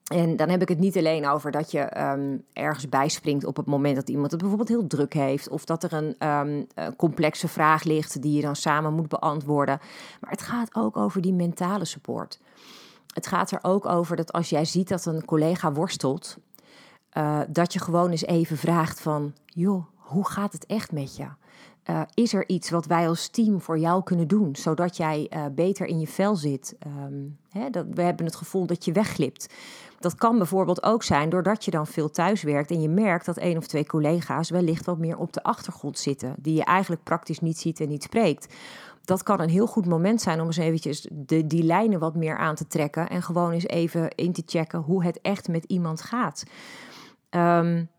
En 0.04 0.36
dan 0.36 0.50
heb 0.50 0.62
ik 0.62 0.70
het 0.70 0.80
niet 0.80 0.98
alleen 0.98 1.28
over 1.28 1.52
dat 1.52 1.72
je 1.72 2.02
um, 2.02 2.44
ergens 2.54 2.90
bijspringt 2.90 3.46
op 3.46 3.58
het 3.58 3.66
moment 3.66 3.96
dat 3.96 4.10
iemand 4.10 4.32
het 4.32 4.40
bijvoorbeeld 4.40 4.70
heel 4.70 4.88
druk 4.88 5.14
heeft. 5.14 5.50
Of 5.50 5.66
dat 5.66 5.84
er 5.84 5.94
een, 5.94 6.28
um, 6.28 6.68
een, 6.76 6.96
complexe 6.96 7.48
vraag 7.48 7.84
ligt 7.84 8.22
die 8.22 8.36
je 8.36 8.42
dan 8.42 8.56
samen 8.56 8.94
moet 8.94 9.08
beantwoorden. 9.08 9.80
Maar 10.22 10.32
het 10.32 10.42
gaat 10.42 10.76
ook 10.76 10.98
over 10.98 11.22
die 11.22 11.34
mentale 11.34 11.86
support. 11.86 12.40
Het 13.14 13.28
gaat 13.28 13.52
er 13.52 13.60
ook 13.62 13.86
over 13.86 14.16
dat 14.16 14.32
als 14.32 14.50
jij 14.50 14.66
ziet 14.66 14.88
dat 14.88 15.06
een 15.06 15.26
collega 15.26 15.72
worstelt, 15.72 16.38
uh, 17.18 17.40
dat 17.50 17.74
je 17.74 17.80
gewoon 17.80 18.12
eens 18.12 18.26
even 18.26 18.58
vraagt 18.58 19.02
van, 19.02 19.34
joh, 19.46 19.86
hoe 19.96 20.30
gaat 20.30 20.54
het 20.54 20.66
echt 20.66 20.92
met 20.92 21.16
je? 21.16 21.28
Uh, 21.90 22.02
is 22.14 22.34
er 22.34 22.50
iets 22.50 22.70
wat 22.70 22.86
wij 22.86 23.08
als 23.08 23.28
team 23.28 23.62
voor 23.62 23.80
jou 23.80 24.04
kunnen 24.04 24.28
doen, 24.28 24.56
zodat 24.56 24.98
jij 24.98 25.32
uh, 25.34 25.46
beter 25.52 25.86
in 25.86 26.00
je 26.00 26.08
vel 26.08 26.36
zit? 26.36 26.76
Um, 26.88 27.38
hè, 27.50 27.70
dat, 27.70 27.86
we 27.90 28.02
hebben 28.02 28.26
het 28.26 28.36
gevoel 28.36 28.66
dat 28.66 28.86
je 28.86 28.92
wegglipt. 28.92 29.54
Dat 30.00 30.16
kan 30.16 30.38
bijvoorbeeld 30.38 30.84
ook 30.84 31.04
zijn 31.04 31.30
doordat 31.30 31.66
je 31.66 31.72
dan 31.72 31.88
veel 31.88 32.10
thuis 32.10 32.44
werkt 32.44 32.72
en 32.72 32.82
je 32.82 32.90
merkt 32.90 33.26
dat 33.26 33.38
één 33.38 33.58
of 33.58 33.68
twee 33.68 33.86
collega's 33.86 34.50
wellicht 34.50 34.86
wat 34.86 34.98
meer 34.98 35.18
op 35.18 35.34
de 35.34 35.44
achtergrond 35.44 36.00
zitten, 36.00 36.36
die 36.40 36.56
je 36.56 36.64
eigenlijk 36.64 37.04
praktisch 37.04 37.40
niet 37.40 37.58
ziet 37.58 37.80
en 37.80 37.90
niet 37.90 38.04
spreekt. 38.04 38.56
Dat 39.06 39.24
kan 39.24 39.40
een 39.40 39.50
heel 39.50 39.68
goed 39.68 39.86
moment 39.86 40.22
zijn 40.22 40.40
om 40.40 40.46
eens 40.46 40.58
eventjes 40.58 41.08
de, 41.12 41.48
die 41.48 41.64
lijnen 41.64 42.00
wat 42.00 42.16
meer 42.16 42.38
aan 42.38 42.56
te 42.56 42.68
trekken 42.68 43.10
en 43.10 43.22
gewoon 43.22 43.52
eens 43.52 43.68
even 43.68 44.16
in 44.16 44.34
te 44.34 44.44
checken 44.46 44.80
hoe 44.80 45.04
het 45.04 45.22
echt 45.22 45.48
met 45.48 45.64
iemand 45.64 46.02
gaat. 46.02 46.44
Um, 47.30 47.90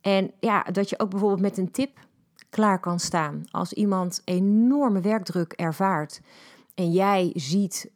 en 0.00 0.30
ja, 0.40 0.62
dat 0.62 0.88
je 0.88 0.98
ook 0.98 1.10
bijvoorbeeld 1.10 1.40
met 1.40 1.58
een 1.58 1.70
tip 1.70 1.98
klaar 2.50 2.80
kan 2.80 2.98
staan. 2.98 3.44
Als 3.50 3.72
iemand 3.72 4.22
enorme 4.24 5.00
werkdruk 5.00 5.52
ervaart 5.52 6.20
en 6.74 6.92
jij 6.92 7.32
ziet 7.34 7.90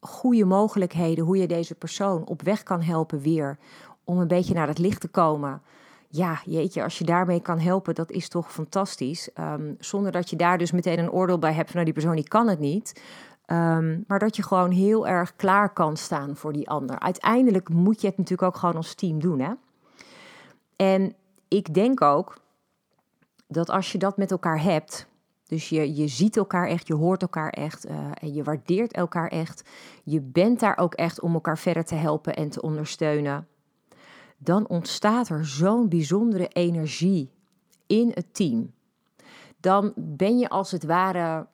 goede 0.00 0.44
mogelijkheden 0.44 1.24
hoe 1.24 1.36
je 1.36 1.46
deze 1.46 1.74
persoon 1.74 2.26
op 2.26 2.42
weg 2.42 2.62
kan 2.62 2.82
helpen 2.82 3.20
weer 3.20 3.58
om 4.04 4.18
een 4.18 4.28
beetje 4.28 4.54
naar 4.54 4.68
het 4.68 4.78
licht 4.78 5.00
te 5.00 5.08
komen. 5.08 5.62
Ja, 6.08 6.40
jeetje, 6.44 6.82
als 6.82 6.98
je 6.98 7.04
daarmee 7.04 7.40
kan 7.40 7.58
helpen, 7.58 7.94
dat 7.94 8.10
is 8.10 8.28
toch 8.28 8.52
fantastisch. 8.52 9.30
Um, 9.40 9.76
zonder 9.78 10.12
dat 10.12 10.30
je 10.30 10.36
daar 10.36 10.58
dus 10.58 10.72
meteen 10.72 10.98
een 10.98 11.10
oordeel 11.10 11.38
bij 11.38 11.52
hebt 11.52 11.70
van 11.70 11.74
nou, 11.74 11.84
die 11.84 11.94
persoon 11.94 12.16
die 12.16 12.28
kan 12.28 12.48
het 12.48 12.58
niet. 12.58 13.02
Um, 13.46 14.04
maar 14.06 14.18
dat 14.18 14.36
je 14.36 14.42
gewoon 14.42 14.70
heel 14.70 15.06
erg 15.06 15.36
klaar 15.36 15.72
kan 15.72 15.96
staan 15.96 16.36
voor 16.36 16.52
die 16.52 16.68
ander. 16.68 16.98
Uiteindelijk 16.98 17.68
moet 17.68 18.00
je 18.00 18.06
het 18.06 18.16
natuurlijk 18.18 18.48
ook 18.48 18.56
gewoon 18.56 18.76
als 18.76 18.94
team 18.94 19.20
doen. 19.20 19.40
Hè? 19.40 19.52
En 20.76 21.14
ik 21.48 21.74
denk 21.74 22.00
ook 22.00 22.36
dat 23.52 23.70
als 23.70 23.92
je 23.92 23.98
dat 23.98 24.16
met 24.16 24.30
elkaar 24.30 24.62
hebt, 24.62 25.06
dus 25.52 25.68
je, 25.68 25.94
je 25.94 26.08
ziet 26.08 26.36
elkaar 26.36 26.68
echt, 26.68 26.86
je 26.86 26.94
hoort 26.94 27.22
elkaar 27.22 27.50
echt 27.50 27.86
uh, 27.86 27.94
en 28.14 28.34
je 28.34 28.42
waardeert 28.42 28.92
elkaar 28.92 29.28
echt. 29.28 29.64
Je 30.04 30.20
bent 30.20 30.60
daar 30.60 30.76
ook 30.78 30.94
echt 30.94 31.20
om 31.20 31.34
elkaar 31.34 31.58
verder 31.58 31.84
te 31.84 31.94
helpen 31.94 32.36
en 32.36 32.48
te 32.48 32.62
ondersteunen. 32.62 33.48
Dan 34.38 34.68
ontstaat 34.68 35.28
er 35.28 35.46
zo'n 35.46 35.88
bijzondere 35.88 36.48
energie 36.48 37.30
in 37.86 38.10
het 38.14 38.34
team. 38.34 38.72
Dan 39.60 39.92
ben 39.96 40.38
je 40.38 40.48
als 40.48 40.70
het 40.70 40.84
ware 40.84 41.46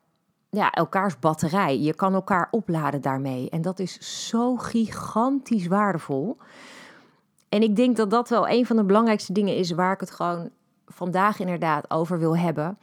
ja, 0.49 0.71
elkaars 0.71 1.19
batterij. 1.19 1.79
Je 1.79 1.93
kan 1.93 2.13
elkaar 2.13 2.47
opladen 2.51 3.01
daarmee. 3.01 3.49
En 3.49 3.61
dat 3.61 3.79
is 3.79 4.27
zo 4.27 4.55
gigantisch 4.55 5.67
waardevol. 5.67 6.37
En 7.49 7.61
ik 7.61 7.75
denk 7.75 7.97
dat 7.97 8.09
dat 8.09 8.29
wel 8.29 8.49
een 8.49 8.65
van 8.65 8.75
de 8.75 8.83
belangrijkste 8.83 9.33
dingen 9.33 9.55
is 9.55 9.71
waar 9.71 9.93
ik 9.93 9.99
het 9.99 10.11
gewoon 10.11 10.49
vandaag 10.89 11.39
inderdaad 11.39 11.91
over 11.91 12.19
wil 12.19 12.37
hebben 12.37 12.77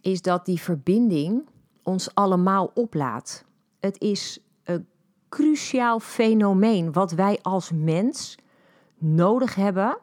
is 0.00 0.22
dat 0.22 0.46
die 0.46 0.60
verbinding 0.60 1.48
ons 1.82 2.14
allemaal 2.14 2.70
oplaat. 2.74 3.44
Het 3.80 4.00
is 4.00 4.38
een 4.64 4.86
cruciaal 5.28 6.00
fenomeen 6.00 6.92
wat 6.92 7.12
wij 7.12 7.38
als 7.42 7.70
mens 7.72 8.38
nodig 8.98 9.54
hebben 9.54 9.98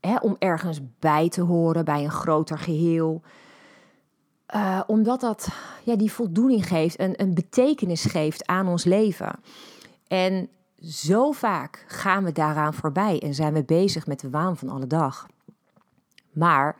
hè, 0.00 0.16
om 0.16 0.36
ergens 0.38 0.80
bij 0.98 1.28
te 1.28 1.42
horen 1.42 1.84
bij 1.84 2.04
een 2.04 2.10
groter 2.10 2.58
geheel. 2.58 3.22
Uh, 4.54 4.80
omdat 4.86 5.20
dat 5.20 5.48
ja, 5.84 5.96
die 5.96 6.12
voldoening 6.12 6.66
geeft, 6.66 7.00
een, 7.00 7.20
een 7.20 7.34
betekenis 7.34 8.04
geeft 8.04 8.46
aan 8.46 8.68
ons 8.68 8.84
leven. 8.84 9.40
En 10.08 10.48
zo 10.82 11.32
vaak 11.32 11.84
gaan 11.86 12.24
we 12.24 12.32
daaraan 12.32 12.74
voorbij 12.74 13.20
en 13.20 13.34
zijn 13.34 13.52
we 13.52 13.64
bezig 13.64 14.06
met 14.06 14.20
de 14.20 14.30
waan 14.30 14.56
van 14.56 14.68
alle 14.68 14.86
dag. 14.86 15.26
Maar 16.34 16.76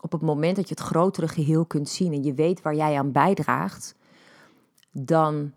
op 0.00 0.12
het 0.12 0.20
moment 0.20 0.56
dat 0.56 0.68
je 0.68 0.74
het 0.74 0.84
grotere 0.84 1.28
geheel 1.28 1.64
kunt 1.64 1.88
zien 1.88 2.12
en 2.12 2.22
je 2.22 2.34
weet 2.34 2.62
waar 2.62 2.74
jij 2.74 2.98
aan 2.98 3.12
bijdraagt, 3.12 3.94
dan 4.90 5.52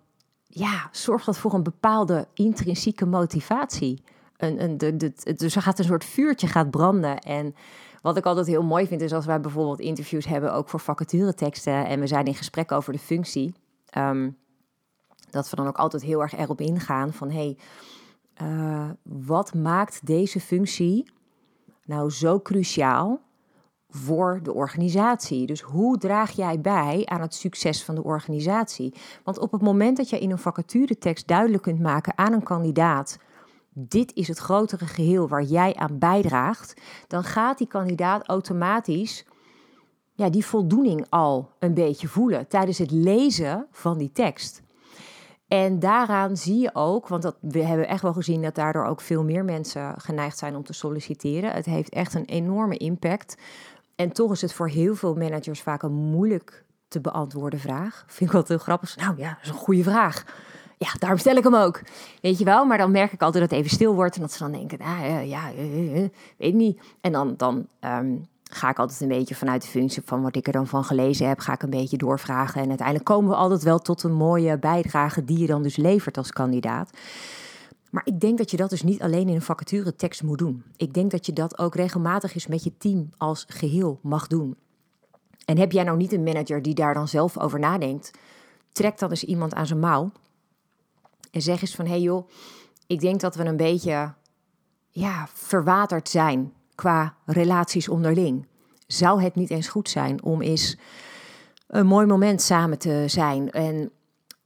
ja, 0.48 0.90
zorgt 0.92 1.26
dat 1.26 1.38
voor 1.38 1.54
een 1.54 1.64
bepaalde 1.64 2.28
intrinsieke 2.34 3.06
motivatie. 3.06 4.04
Een, 4.38 4.64
een, 4.64 4.78
de, 4.78 4.98
de, 4.98 5.34
dus 5.36 5.56
er 5.56 5.62
gaat 5.62 5.80
een 5.80 5.86
soort 5.86 6.06
vuurtje 6.06 6.48
gaat 6.48 6.72
branden. 6.72 7.20
En 7.20 7.56
wat 8.02 8.18
ik 8.18 8.26
altijd 8.26 8.48
heel 8.48 8.64
mooi 8.64 8.88
vind, 8.88 9.02
is 9.02 9.14
als 9.14 9.26
wij 9.26 9.40
bijvoorbeeld 9.40 9.80
interviews 9.80 10.26
hebben, 10.26 10.54
ook 10.54 10.70
voor 10.70 10.80
vacatureteksten, 10.80 11.86
en 11.86 12.00
we 12.00 12.08
zijn 12.08 12.26
in 12.26 12.36
gesprek 12.36 12.72
over 12.72 12.94
de 12.94 13.00
functie, 13.00 13.54
um, 13.98 14.38
dat 15.32 15.50
we 15.50 15.56
dan 15.56 15.68
ook 15.68 15.78
altijd 15.78 16.04
heel 16.04 16.22
erg 16.22 16.38
erop 16.38 16.62
ingaan 16.62 17.14
van 17.14 17.32
hey, 17.32 17.58
uh, 18.42 18.90
wat 19.04 19.54
maakt 19.54 20.06
deze 20.06 20.40
functie 20.40 21.12
nou 21.86 22.12
zo 22.12 22.40
cruciaal 22.40 23.22
voor 23.96 24.40
de 24.44 24.54
organisatie. 24.54 25.46
Dus 25.46 25.62
hoe 25.62 25.98
draag 25.98 26.32
jij 26.32 26.62
bij 26.62 27.02
aan 27.06 27.22
het 27.22 27.34
succes 27.36 27.84
van 27.84 27.96
de 27.96 28.04
organisatie? 28.04 28.94
Want 29.24 29.40
op 29.40 29.52
het 29.52 29.62
moment 29.62 29.98
dat 29.98 30.10
je 30.10 30.20
in 30.20 30.32
een 30.32 30.38
vacaturetekst 30.38 31.28
duidelijk 31.28 31.64
kunt 31.64 31.80
maken 31.80 32.18
aan 32.18 32.34
een 32.34 32.44
kandidaat. 32.44 33.18
Dit 33.74 34.14
is 34.14 34.28
het 34.28 34.38
grotere 34.38 34.86
geheel 34.86 35.28
waar 35.28 35.44
jij 35.44 35.76
aan 35.76 36.00
bijdraagt, 36.00 36.82
dan 37.08 37.24
gaat 37.24 37.58
die 37.58 37.68
kandidaat 37.68 38.28
automatisch 38.28 39.26
ja, 40.14 40.30
die 40.30 40.46
voldoening 40.46 41.06
al 41.10 41.50
een 41.60 41.74
beetje 41.74 42.08
voelen 42.08 42.48
tijdens 42.48 42.78
het 42.78 42.92
lezen 42.92 43.68
van 43.72 43.98
die 43.98 44.12
tekst. 44.12 44.64
En 45.48 45.80
daaraan 45.80 46.38
zie 46.38 46.60
je 46.60 46.70
ook, 46.74 47.08
want 47.08 47.22
dat, 47.22 47.36
we 47.42 47.64
hebben 47.64 47.88
echt 47.88 48.02
wel 48.02 48.14
gezien 48.14 48.42
dat 48.42 48.56
daardoor 48.56 48.86
ook 48.86 49.02
veel 49.02 49.24
meer 49.24 49.46
mensen 49.46 49.94
geneigd 49.98 50.38
zijn 50.38 50.56
om 50.56 50.64
te 50.64 50.74
solliciteren. 50.74 51.52
Het 51.52 51.66
heeft 51.66 51.90
echt 51.90 52.14
een 52.14 52.26
enorme 52.26 52.78
impact. 52.78 53.38
En 53.96 54.12
toch 54.12 54.32
is 54.32 54.42
het 54.42 54.54
voor 54.54 54.70
heel 54.70 54.96
veel 54.96 55.16
managers 55.16 55.62
vaak 55.62 55.84
een 55.84 55.94
moeilijk 55.94 56.66
te 56.88 57.02
beantwoorden 57.02 57.60
vraag. 57.60 58.04
Vind 58.08 58.30
ik 58.30 58.36
altijd 58.36 58.48
heel 58.48 58.68
grappig. 58.68 58.96
Nou 58.96 59.18
ja, 59.18 59.30
dat 59.30 59.44
is 59.44 59.50
een 59.50 59.56
goede 59.56 59.84
vraag. 59.84 60.24
Ja, 60.78 60.88
daarom 61.00 61.20
stel 61.20 61.36
ik 61.36 61.44
hem 61.44 61.56
ook. 61.56 61.82
Weet 62.22 62.38
je 62.38 62.46
wel? 62.46 62.66
Maar 62.66 62.78
dan 62.78 62.92
merk 62.92 63.12
ik 63.12 63.22
altijd 63.22 63.44
dat 63.44 63.52
het 63.52 63.60
even 63.60 63.76
stil 63.76 63.96
wordt. 63.96 64.16
En 64.16 64.22
dat 64.22 64.32
ze 64.32 64.40
dan 64.40 64.52
denken, 64.52 64.80
ah, 64.80 65.28
ja, 65.28 65.52
uh, 65.54 66.02
uh, 66.02 66.10
weet 66.38 66.54
niet. 66.54 66.82
En 67.02 67.12
dan, 67.12 67.34
dan 67.38 67.68
um, 67.82 68.28
ga 68.44 68.70
ik 68.70 68.80
altijd 68.80 69.02
een 69.02 69.08
beetje 69.08 69.36
vanuit 69.36 69.62
de 69.62 69.68
functie 69.68 70.02
van 70.06 70.22
wat 70.22 70.36
ik 70.36 70.48
er 70.48 70.54
dan 70.54 70.68
van 70.68 70.84
gelezen 70.84 71.28
heb, 71.28 71.40
ga 71.40 71.54
ik 71.54 71.64
een 71.64 71.70
beetje 71.70 71.98
doorvragen. 71.98 72.62
En 72.62 72.68
uiteindelijk 72.68 73.08
komen 73.08 73.30
we 73.30 73.36
altijd 73.36 73.64
wel 73.64 73.80
tot 73.80 74.04
een 74.04 74.14
mooie 74.14 74.58
bijdrage 74.58 75.24
die 75.24 75.40
je 75.40 75.48
dan 75.48 75.64
dus 75.64 75.76
levert 75.76 76.18
als 76.18 76.32
kandidaat. 76.32 76.90
Maar 77.96 78.08
ik 78.08 78.20
denk 78.20 78.38
dat 78.38 78.52
je 78.52 78.58
dat 78.58 78.70
dus 78.70 78.84
niet 78.84 79.02
alleen 79.02 79.28
in 79.30 79.36
een 79.36 79.42
vacature 79.42 79.96
tekst 79.96 80.24
moet 80.24 80.38
doen. 80.38 80.64
Ik 80.76 80.94
denk 80.94 81.12
dat 81.12 81.26
je 81.26 81.34
dat 81.34 81.58
ook 81.58 81.76
regelmatig 81.76 82.34
eens 82.34 82.48
met 82.48 82.64
je 82.64 82.78
team 82.78 83.10
als 83.18 83.46
geheel 83.48 84.00
mag 84.02 84.28
doen. 84.28 84.56
En 85.46 85.58
heb 85.58 85.72
jij 85.72 85.84
nou 85.84 85.98
niet 85.98 86.14
een 86.14 86.24
manager 86.24 86.62
die 86.62 86.74
daar 86.74 86.94
dan 86.94 87.08
zelf 87.08 87.38
over 87.38 87.60
nadenkt, 87.60 88.12
trek 88.72 89.00
dan 89.00 89.10
eens 89.10 89.24
iemand 89.24 89.54
aan 89.54 89.68
zijn 89.68 89.80
mouw 89.80 90.12
en 91.32 91.42
zeg 91.42 91.62
eens 91.62 91.76
van 91.76 91.86
hé 91.86 91.92
hey 91.92 92.02
joh, 92.02 92.30
ik 92.88 93.00
denk 93.00 93.20
dat 93.20 93.36
we 93.36 93.46
een 93.46 93.58
beetje 93.58 94.14
ja, 94.90 95.28
verwaterd 95.34 96.10
zijn 96.10 96.54
qua 96.76 97.16
relaties 97.26 97.90
onderling. 97.90 98.48
Zou 98.88 99.22
het 99.22 99.36
niet 99.36 99.50
eens 99.50 99.68
goed 99.68 99.90
zijn 99.90 100.24
om 100.24 100.42
eens 100.42 100.78
een 101.68 101.88
mooi 101.88 102.06
moment 102.06 102.42
samen 102.42 102.78
te 102.78 103.04
zijn 103.08 103.52
en 103.52 103.92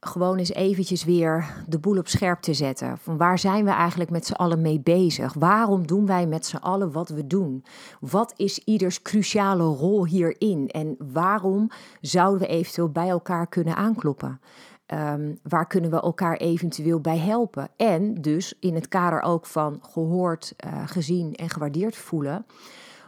gewoon 0.00 0.38
eens 0.38 0.52
eventjes 0.52 1.04
weer 1.04 1.54
de 1.68 1.78
boel 1.78 1.98
op 1.98 2.08
scherp 2.08 2.40
te 2.40 2.54
zetten. 2.54 2.98
Van 2.98 3.16
waar 3.16 3.38
zijn 3.38 3.64
we 3.64 3.70
eigenlijk 3.70 4.10
met 4.10 4.26
z'n 4.26 4.32
allen 4.32 4.60
mee 4.60 4.80
bezig? 4.80 5.32
Waarom 5.32 5.86
doen 5.86 6.06
wij 6.06 6.26
met 6.26 6.46
z'n 6.46 6.56
allen 6.56 6.92
wat 6.92 7.08
we 7.08 7.26
doen? 7.26 7.64
Wat 8.00 8.32
is 8.36 8.58
ieders 8.58 9.02
cruciale 9.02 9.64
rol 9.64 10.06
hierin? 10.06 10.68
En 10.68 10.96
waarom 11.12 11.70
zouden 12.00 12.40
we 12.40 12.46
eventueel 12.46 12.88
bij 12.88 13.08
elkaar 13.08 13.46
kunnen 13.46 13.76
aankloppen? 13.76 14.40
Um, 14.86 15.38
waar 15.42 15.66
kunnen 15.66 15.90
we 15.90 16.00
elkaar 16.00 16.36
eventueel 16.36 17.00
bij 17.00 17.18
helpen? 17.18 17.68
En 17.76 18.14
dus 18.14 18.54
in 18.60 18.74
het 18.74 18.88
kader 18.88 19.22
ook 19.22 19.46
van 19.46 19.78
gehoord, 19.82 20.54
uh, 20.66 20.82
gezien 20.86 21.34
en 21.34 21.48
gewaardeerd 21.48 21.96
voelen, 21.96 22.46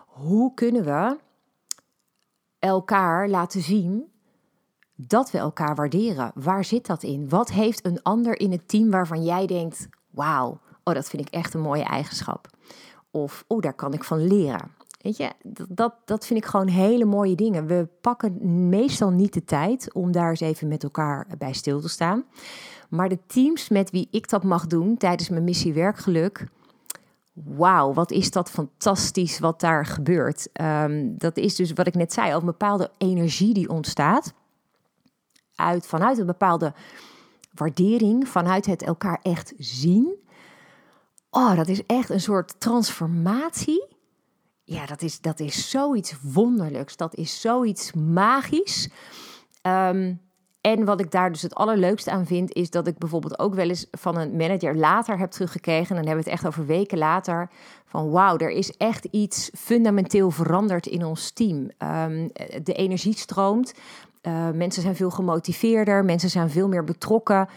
hoe 0.06 0.54
kunnen 0.54 0.84
we 0.84 1.18
elkaar 2.58 3.28
laten 3.28 3.60
zien 3.60 4.11
dat 5.06 5.30
we 5.30 5.38
elkaar 5.38 5.74
waarderen? 5.74 6.32
Waar 6.34 6.64
zit 6.64 6.86
dat 6.86 7.02
in? 7.02 7.28
Wat 7.28 7.50
heeft 7.50 7.86
een 7.86 8.02
ander 8.02 8.40
in 8.40 8.52
het 8.52 8.68
team 8.68 8.90
waarvan 8.90 9.24
jij 9.24 9.46
denkt: 9.46 9.88
wauw, 10.10 10.58
oh, 10.84 10.94
dat 10.94 11.08
vind 11.08 11.26
ik 11.26 11.34
echt 11.34 11.54
een 11.54 11.60
mooie 11.60 11.84
eigenschap? 11.84 12.48
Of 13.10 13.44
oh, 13.46 13.60
daar 13.60 13.74
kan 13.74 13.92
ik 13.92 14.04
van 14.04 14.26
leren. 14.26 14.70
Weet 15.02 15.16
je, 15.16 15.30
dat, 15.68 15.94
dat 16.04 16.26
vind 16.26 16.38
ik 16.38 16.46
gewoon 16.46 16.68
hele 16.68 17.04
mooie 17.04 17.34
dingen. 17.34 17.66
We 17.66 17.88
pakken 18.00 18.68
meestal 18.68 19.10
niet 19.10 19.32
de 19.32 19.44
tijd 19.44 19.92
om 19.92 20.12
daar 20.12 20.30
eens 20.30 20.40
even 20.40 20.68
met 20.68 20.82
elkaar 20.82 21.26
bij 21.38 21.52
stil 21.52 21.80
te 21.80 21.88
staan. 21.88 22.24
Maar 22.88 23.08
de 23.08 23.18
teams 23.26 23.68
met 23.68 23.90
wie 23.90 24.08
ik 24.10 24.28
dat 24.28 24.42
mag 24.42 24.66
doen 24.66 24.96
tijdens 24.96 25.28
mijn 25.28 25.44
missie 25.44 25.72
Werkgeluk. 25.72 26.46
Wauw, 27.32 27.92
wat 27.92 28.10
is 28.10 28.30
dat 28.30 28.50
fantastisch 28.50 29.38
wat 29.38 29.60
daar 29.60 29.86
gebeurt. 29.86 30.48
Um, 30.60 31.18
dat 31.18 31.36
is 31.36 31.54
dus 31.54 31.72
wat 31.72 31.86
ik 31.86 31.94
net 31.94 32.12
zei, 32.12 32.32
een 32.32 32.44
bepaalde 32.44 32.90
energie 32.98 33.54
die 33.54 33.68
ontstaat. 33.68 34.34
Uit, 35.62 35.86
vanuit 35.86 36.18
een 36.18 36.26
bepaalde 36.26 36.72
waardering, 37.54 38.28
vanuit 38.28 38.66
het 38.66 38.82
elkaar 38.82 39.18
echt 39.22 39.52
zien. 39.58 40.14
Oh, 41.30 41.56
dat 41.56 41.68
is 41.68 41.86
echt 41.86 42.10
een 42.10 42.20
soort 42.20 42.60
transformatie 42.60 43.90
ja, 44.64 44.86
dat 44.86 45.02
is, 45.02 45.20
dat 45.20 45.40
is 45.40 45.70
zoiets 45.70 46.14
wonderlijks. 46.22 46.96
Dat 46.96 47.14
is 47.14 47.40
zoiets 47.40 47.92
magisch. 47.92 48.88
Um, 49.62 50.20
en 50.60 50.84
wat 50.84 51.00
ik 51.00 51.10
daar 51.10 51.32
dus 51.32 51.42
het 51.42 51.54
allerleukste 51.54 52.10
aan 52.10 52.26
vind, 52.26 52.52
is 52.52 52.70
dat 52.70 52.86
ik 52.86 52.98
bijvoorbeeld 52.98 53.38
ook 53.38 53.54
wel 53.54 53.68
eens 53.68 53.86
van 53.90 54.16
een 54.16 54.36
manager 54.36 54.76
later 54.76 55.18
heb 55.18 55.30
teruggekregen. 55.30 55.88
En 55.88 55.96
dan 55.96 56.06
hebben 56.06 56.24
we 56.24 56.30
het 56.30 56.38
echt 56.38 56.46
over 56.46 56.66
weken 56.66 56.98
later. 56.98 57.50
Van 57.84 58.10
wauw, 58.10 58.36
er 58.36 58.50
is 58.50 58.76
echt 58.76 59.04
iets 59.04 59.50
fundamenteel 59.54 60.30
veranderd 60.30 60.86
in 60.86 61.04
ons 61.04 61.30
team. 61.30 61.70
Um, 61.78 62.30
de 62.62 62.72
energie 62.72 63.16
stroomt. 63.16 63.74
Uh, 64.22 64.50
mensen 64.50 64.82
zijn 64.82 64.96
veel 64.96 65.10
gemotiveerder. 65.10 66.04
Mensen 66.04 66.30
zijn 66.30 66.50
veel 66.50 66.68
meer 66.68 66.84
betrokken. 66.84 67.48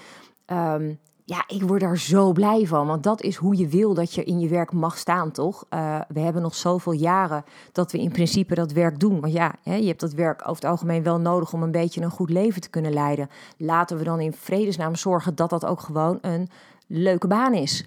Um, 0.48 1.00
ja, 1.26 1.44
ik 1.48 1.62
word 1.62 1.82
daar 1.82 1.98
zo 1.98 2.32
blij 2.32 2.66
van. 2.66 2.88
Want 2.88 3.04
dat 3.04 3.22
is 3.22 3.36
hoe 3.36 3.58
je 3.58 3.68
wil 3.68 3.94
dat 3.94 4.14
je 4.14 4.24
in 4.24 4.40
je 4.40 4.48
werk 4.48 4.72
mag 4.72 4.98
staan, 4.98 5.32
toch? 5.32 5.66
Uh, 5.70 6.00
we 6.08 6.20
hebben 6.20 6.42
nog 6.42 6.56
zoveel 6.56 6.92
jaren 6.92 7.44
dat 7.72 7.92
we 7.92 8.00
in 8.00 8.12
principe 8.12 8.56
dat 8.56 8.72
werk 8.72 9.00
doen. 9.00 9.20
Want 9.20 9.34
ja, 9.34 9.56
hè, 9.64 9.76
je 9.76 9.88
hebt 9.88 10.00
dat 10.00 10.14
werk 10.14 10.42
over 10.42 10.56
het 10.56 10.72
algemeen 10.72 11.04
wel 11.04 11.20
nodig 11.20 11.54
om 11.54 11.64
een 11.64 11.72
beetje 11.72 12.02
een 12.02 12.10
goed 12.10 12.30
leven 12.30 12.62
te 12.62 12.70
kunnen 12.70 12.94
leiden. 12.94 13.30
Laten 13.58 13.98
we 13.98 14.04
dan 14.04 14.20
in 14.20 14.34
vredesnaam 14.34 14.96
zorgen 14.96 15.36
dat 15.36 15.50
dat 15.50 15.66
ook 15.66 15.80
gewoon 15.80 16.18
een 16.22 16.50
leuke 16.88 17.28
baan 17.28 17.54
is. 17.54 17.86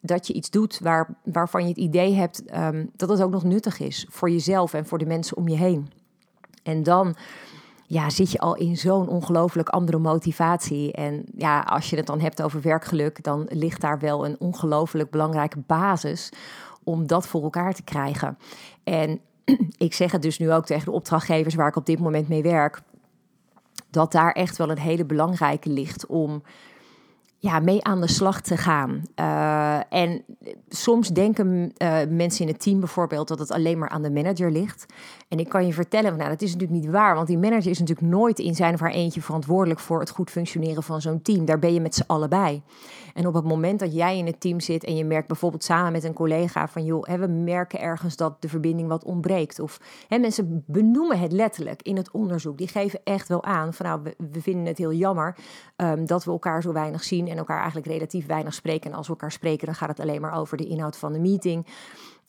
Dat 0.00 0.26
je 0.26 0.32
iets 0.32 0.50
doet 0.50 0.78
waar, 0.82 1.14
waarvan 1.24 1.62
je 1.62 1.68
het 1.68 1.76
idee 1.76 2.14
hebt 2.14 2.42
um, 2.56 2.90
dat 2.96 3.08
het 3.08 3.22
ook 3.22 3.30
nog 3.30 3.44
nuttig 3.44 3.80
is 3.80 4.06
voor 4.10 4.30
jezelf 4.30 4.74
en 4.74 4.86
voor 4.86 4.98
de 4.98 5.06
mensen 5.06 5.36
om 5.36 5.48
je 5.48 5.56
heen. 5.56 5.90
En 6.62 6.82
dan 6.82 7.16
ja, 7.92 8.10
zit 8.10 8.30
je 8.30 8.38
al 8.38 8.56
in 8.56 8.76
zo'n 8.76 9.08
ongelooflijk 9.08 9.68
andere 9.68 9.98
motivatie. 9.98 10.92
En 10.92 11.24
ja, 11.36 11.60
als 11.60 11.90
je 11.90 11.96
het 11.96 12.06
dan 12.06 12.20
hebt 12.20 12.42
over 12.42 12.60
werkgeluk, 12.60 13.22
dan 13.22 13.46
ligt 13.48 13.80
daar 13.80 13.98
wel 13.98 14.26
een 14.26 14.36
ongelooflijk 14.38 15.10
belangrijke 15.10 15.58
basis 15.66 16.32
om 16.84 17.06
dat 17.06 17.26
voor 17.26 17.42
elkaar 17.42 17.74
te 17.74 17.82
krijgen. 17.82 18.38
En 18.84 19.20
ik 19.86 19.94
zeg 19.94 20.12
het 20.12 20.22
dus 20.22 20.38
nu 20.38 20.52
ook 20.52 20.66
tegen 20.66 20.84
de 20.84 20.90
opdrachtgevers 20.90 21.54
waar 21.54 21.68
ik 21.68 21.76
op 21.76 21.86
dit 21.86 21.98
moment 21.98 22.28
mee 22.28 22.42
werk, 22.42 22.82
dat 23.90 24.12
daar 24.12 24.32
echt 24.32 24.56
wel 24.56 24.70
een 24.70 24.78
hele 24.78 25.04
belangrijke 25.04 25.70
ligt 25.70 26.06
om 26.06 26.42
ja, 27.42 27.60
mee 27.60 27.84
aan 27.84 28.00
de 28.00 28.08
slag 28.08 28.40
te 28.40 28.56
gaan. 28.56 29.02
Uh, 29.20 29.92
en 29.92 30.24
soms 30.68 31.08
denken 31.08 31.72
uh, 31.78 31.98
mensen 32.08 32.46
in 32.46 32.52
het 32.52 32.62
team 32.62 32.78
bijvoorbeeld 32.80 33.28
dat 33.28 33.38
het 33.38 33.50
alleen 33.50 33.78
maar 33.78 33.88
aan 33.88 34.02
de 34.02 34.10
manager 34.10 34.50
ligt. 34.50 34.86
En 35.28 35.38
ik 35.38 35.48
kan 35.48 35.66
je 35.66 35.72
vertellen, 35.72 36.16
nou, 36.16 36.30
dat 36.30 36.42
is 36.42 36.52
natuurlijk 36.52 36.80
niet 36.80 36.90
waar, 36.90 37.14
want 37.14 37.26
die 37.26 37.38
manager 37.38 37.70
is 37.70 37.78
natuurlijk 37.78 38.08
nooit 38.08 38.38
in 38.38 38.54
zijn 38.54 38.74
of 38.74 38.80
haar 38.80 38.90
eentje 38.90 39.20
verantwoordelijk 39.22 39.80
voor 39.80 40.00
het 40.00 40.10
goed 40.10 40.30
functioneren 40.30 40.82
van 40.82 41.00
zo'n 41.00 41.22
team. 41.22 41.44
Daar 41.44 41.58
ben 41.58 41.74
je 41.74 41.80
met 41.80 41.94
z'n 41.94 42.04
allen 42.06 42.28
bij. 42.28 42.62
En 43.14 43.26
op 43.26 43.34
het 43.34 43.44
moment 43.44 43.78
dat 43.78 43.94
jij 43.94 44.18
in 44.18 44.26
het 44.26 44.40
team 44.40 44.60
zit 44.60 44.84
en 44.84 44.96
je 44.96 45.04
merkt 45.04 45.26
bijvoorbeeld 45.26 45.64
samen 45.64 45.92
met 45.92 46.04
een 46.04 46.12
collega 46.12 46.68
van 46.68 46.84
joh, 46.84 47.04
hè, 47.06 47.18
we 47.18 47.26
merken 47.26 47.80
ergens 47.80 48.16
dat 48.16 48.42
de 48.42 48.48
verbinding 48.48 48.88
wat 48.88 49.04
ontbreekt. 49.04 49.60
Of 49.60 49.80
hè, 50.08 50.18
mensen 50.18 50.64
benoemen 50.66 51.18
het 51.18 51.32
letterlijk 51.32 51.82
in 51.82 51.96
het 51.96 52.10
onderzoek. 52.10 52.58
Die 52.58 52.68
geven 52.68 53.00
echt 53.04 53.28
wel 53.28 53.44
aan 53.44 53.74
van 53.74 53.86
nou, 53.86 54.02
we, 54.02 54.40
vinden 54.40 54.66
het 54.66 54.78
heel 54.78 54.92
jammer 54.92 55.36
um, 55.76 56.06
dat 56.06 56.24
we 56.24 56.30
elkaar 56.30 56.62
zo 56.62 56.72
weinig 56.72 57.04
zien 57.04 57.30
en 57.32 57.38
elkaar 57.38 57.58
eigenlijk 57.58 57.86
relatief 57.86 58.26
weinig 58.26 58.54
spreken. 58.54 58.90
En 58.90 58.96
als 58.96 59.06
we 59.06 59.12
elkaar 59.12 59.32
spreken, 59.32 59.66
dan 59.66 59.74
gaat 59.74 59.88
het 59.88 60.00
alleen 60.00 60.20
maar 60.20 60.38
over 60.38 60.56
de 60.56 60.66
inhoud 60.66 60.96
van 60.96 61.12
de 61.12 61.18
meeting. 61.18 61.66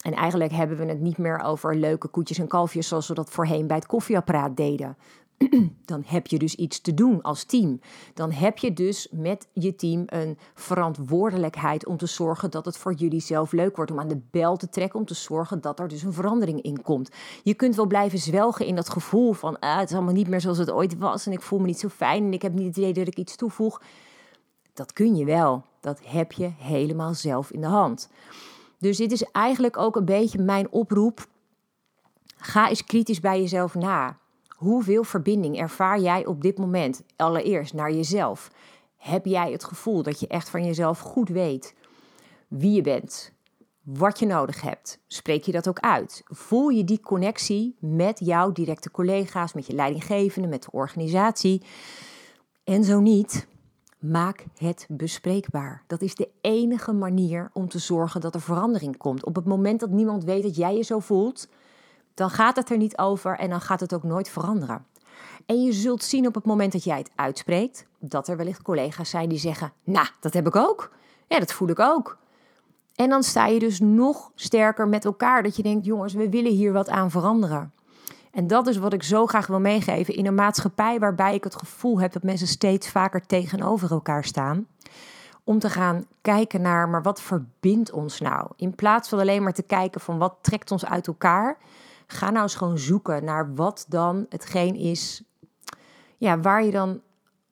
En 0.00 0.12
eigenlijk 0.14 0.52
hebben 0.52 0.76
we 0.76 0.84
het 0.84 1.00
niet 1.00 1.18
meer 1.18 1.40
over 1.40 1.76
leuke 1.76 2.08
koetjes 2.08 2.38
en 2.38 2.46
kalfjes 2.46 2.88
zoals 2.88 3.08
we 3.08 3.14
dat 3.14 3.30
voorheen 3.30 3.66
bij 3.66 3.76
het 3.76 3.86
koffieapparaat 3.86 4.56
deden. 4.56 4.96
Dan 5.84 6.02
heb 6.06 6.26
je 6.26 6.38
dus 6.38 6.54
iets 6.54 6.80
te 6.80 6.94
doen 6.94 7.22
als 7.22 7.44
team. 7.44 7.80
Dan 8.14 8.32
heb 8.32 8.58
je 8.58 8.72
dus 8.72 9.08
met 9.10 9.48
je 9.52 9.74
team 9.74 10.02
een 10.06 10.38
verantwoordelijkheid 10.54 11.86
om 11.86 11.96
te 11.96 12.06
zorgen 12.06 12.50
dat 12.50 12.64
het 12.64 12.76
voor 12.76 12.92
jullie 12.92 13.20
zelf 13.20 13.52
leuk 13.52 13.76
wordt. 13.76 13.90
Om 13.90 14.00
aan 14.00 14.08
de 14.08 14.20
bel 14.30 14.56
te 14.56 14.68
trekken, 14.68 14.98
om 14.98 15.06
te 15.06 15.14
zorgen 15.14 15.60
dat 15.60 15.80
er 15.80 15.88
dus 15.88 16.02
een 16.02 16.12
verandering 16.12 16.62
in 16.62 16.82
komt. 16.82 17.10
Je 17.42 17.54
kunt 17.54 17.76
wel 17.76 17.86
blijven 17.86 18.18
zwelgen 18.18 18.66
in 18.66 18.74
dat 18.74 18.88
gevoel 18.88 19.32
van 19.32 19.58
ah, 19.58 19.78
het 19.78 19.88
is 19.88 19.94
allemaal 19.94 20.14
niet 20.14 20.28
meer 20.28 20.40
zoals 20.40 20.58
het 20.58 20.70
ooit 20.70 20.98
was. 20.98 21.26
En 21.26 21.32
ik 21.32 21.42
voel 21.42 21.58
me 21.58 21.66
niet 21.66 21.80
zo 21.80 21.88
fijn 21.88 22.24
en 22.24 22.32
ik 22.32 22.42
heb 22.42 22.52
niet 22.52 22.66
het 22.66 22.76
idee 22.76 22.92
dat 22.92 23.06
ik 23.06 23.18
iets 23.18 23.36
toevoeg. 23.36 23.80
Dat 24.74 24.92
kun 24.92 25.16
je 25.16 25.24
wel. 25.24 25.64
Dat 25.80 26.00
heb 26.04 26.32
je 26.32 26.50
helemaal 26.56 27.14
zelf 27.14 27.50
in 27.50 27.60
de 27.60 27.66
hand. 27.66 28.08
Dus 28.78 28.96
dit 28.96 29.12
is 29.12 29.24
eigenlijk 29.24 29.76
ook 29.76 29.96
een 29.96 30.04
beetje 30.04 30.42
mijn 30.42 30.70
oproep. 30.70 31.26
Ga 32.36 32.68
eens 32.68 32.84
kritisch 32.84 33.20
bij 33.20 33.40
jezelf 33.40 33.74
na. 33.74 34.18
Hoeveel 34.48 35.04
verbinding 35.04 35.58
ervaar 35.58 36.00
jij 36.00 36.26
op 36.26 36.42
dit 36.42 36.58
moment? 36.58 37.02
Allereerst 37.16 37.74
naar 37.74 37.92
jezelf. 37.92 38.50
Heb 38.96 39.24
jij 39.24 39.52
het 39.52 39.64
gevoel 39.64 40.02
dat 40.02 40.20
je 40.20 40.26
echt 40.26 40.48
van 40.48 40.64
jezelf 40.64 40.98
goed 40.98 41.28
weet 41.28 41.74
wie 42.48 42.72
je 42.72 42.80
bent, 42.80 43.32
wat 43.82 44.18
je 44.18 44.26
nodig 44.26 44.60
hebt? 44.60 44.98
Spreek 45.06 45.44
je 45.44 45.52
dat 45.52 45.68
ook 45.68 45.80
uit? 45.80 46.22
Voel 46.24 46.68
je 46.68 46.84
die 46.84 47.00
connectie 47.00 47.76
met 47.80 48.20
jouw 48.24 48.52
directe 48.52 48.90
collega's, 48.90 49.52
met 49.52 49.66
je 49.66 49.72
leidinggevende, 49.72 50.48
met 50.48 50.62
de 50.62 50.70
organisatie? 50.70 51.62
En 52.64 52.84
zo 52.84 53.00
niet, 53.00 53.46
Maak 54.10 54.44
het 54.56 54.86
bespreekbaar. 54.88 55.82
Dat 55.86 56.02
is 56.02 56.14
de 56.14 56.28
enige 56.40 56.92
manier 56.92 57.50
om 57.52 57.68
te 57.68 57.78
zorgen 57.78 58.20
dat 58.20 58.34
er 58.34 58.40
verandering 58.40 58.96
komt. 58.96 59.24
Op 59.24 59.34
het 59.34 59.44
moment 59.44 59.80
dat 59.80 59.90
niemand 59.90 60.24
weet 60.24 60.42
dat 60.42 60.56
jij 60.56 60.76
je 60.76 60.82
zo 60.82 60.98
voelt, 60.98 61.48
dan 62.14 62.30
gaat 62.30 62.56
het 62.56 62.70
er 62.70 62.76
niet 62.76 62.98
over 62.98 63.38
en 63.38 63.50
dan 63.50 63.60
gaat 63.60 63.80
het 63.80 63.94
ook 63.94 64.02
nooit 64.02 64.28
veranderen. 64.28 64.86
En 65.46 65.62
je 65.62 65.72
zult 65.72 66.02
zien 66.02 66.26
op 66.26 66.34
het 66.34 66.44
moment 66.44 66.72
dat 66.72 66.84
jij 66.84 66.98
het 66.98 67.10
uitspreekt, 67.14 67.86
dat 67.98 68.28
er 68.28 68.36
wellicht 68.36 68.62
collega's 68.62 69.10
zijn 69.10 69.28
die 69.28 69.38
zeggen: 69.38 69.72
Nou, 69.84 70.06
dat 70.20 70.34
heb 70.34 70.46
ik 70.46 70.56
ook. 70.56 70.90
Ja, 71.26 71.38
dat 71.38 71.52
voel 71.52 71.68
ik 71.68 71.78
ook. 71.78 72.18
En 72.94 73.08
dan 73.08 73.22
sta 73.22 73.46
je 73.46 73.58
dus 73.58 73.80
nog 73.80 74.30
sterker 74.34 74.88
met 74.88 75.04
elkaar. 75.04 75.42
Dat 75.42 75.56
je 75.56 75.62
denkt: 75.62 75.84
jongens, 75.84 76.12
we 76.12 76.28
willen 76.28 76.52
hier 76.52 76.72
wat 76.72 76.88
aan 76.88 77.10
veranderen. 77.10 77.72
En 78.34 78.46
dat 78.46 78.66
is 78.66 78.76
wat 78.76 78.92
ik 78.92 79.02
zo 79.02 79.26
graag 79.26 79.46
wil 79.46 79.60
meegeven 79.60 80.14
in 80.14 80.26
een 80.26 80.34
maatschappij 80.34 80.98
waarbij 80.98 81.34
ik 81.34 81.44
het 81.44 81.56
gevoel 81.56 82.00
heb 82.00 82.12
dat 82.12 82.22
mensen 82.22 82.46
steeds 82.46 82.88
vaker 82.88 83.26
tegenover 83.26 83.90
elkaar 83.90 84.24
staan. 84.24 84.66
Om 85.44 85.58
te 85.58 85.70
gaan 85.70 86.06
kijken 86.20 86.60
naar, 86.60 86.88
maar 86.88 87.02
wat 87.02 87.20
verbindt 87.20 87.90
ons 87.90 88.20
nou? 88.20 88.50
In 88.56 88.74
plaats 88.74 89.08
van 89.08 89.18
alleen 89.18 89.42
maar 89.42 89.52
te 89.52 89.62
kijken 89.62 90.00
van 90.00 90.18
wat 90.18 90.36
trekt 90.40 90.70
ons 90.70 90.86
uit 90.86 91.06
elkaar, 91.06 91.58
ga 92.06 92.30
nou 92.30 92.42
eens 92.42 92.54
gewoon 92.54 92.78
zoeken 92.78 93.24
naar 93.24 93.54
wat 93.54 93.84
dan 93.88 94.26
hetgeen 94.28 94.74
is 94.74 95.22
ja, 96.24 96.40
waar 96.40 96.64
je 96.64 96.70
dan 96.70 97.00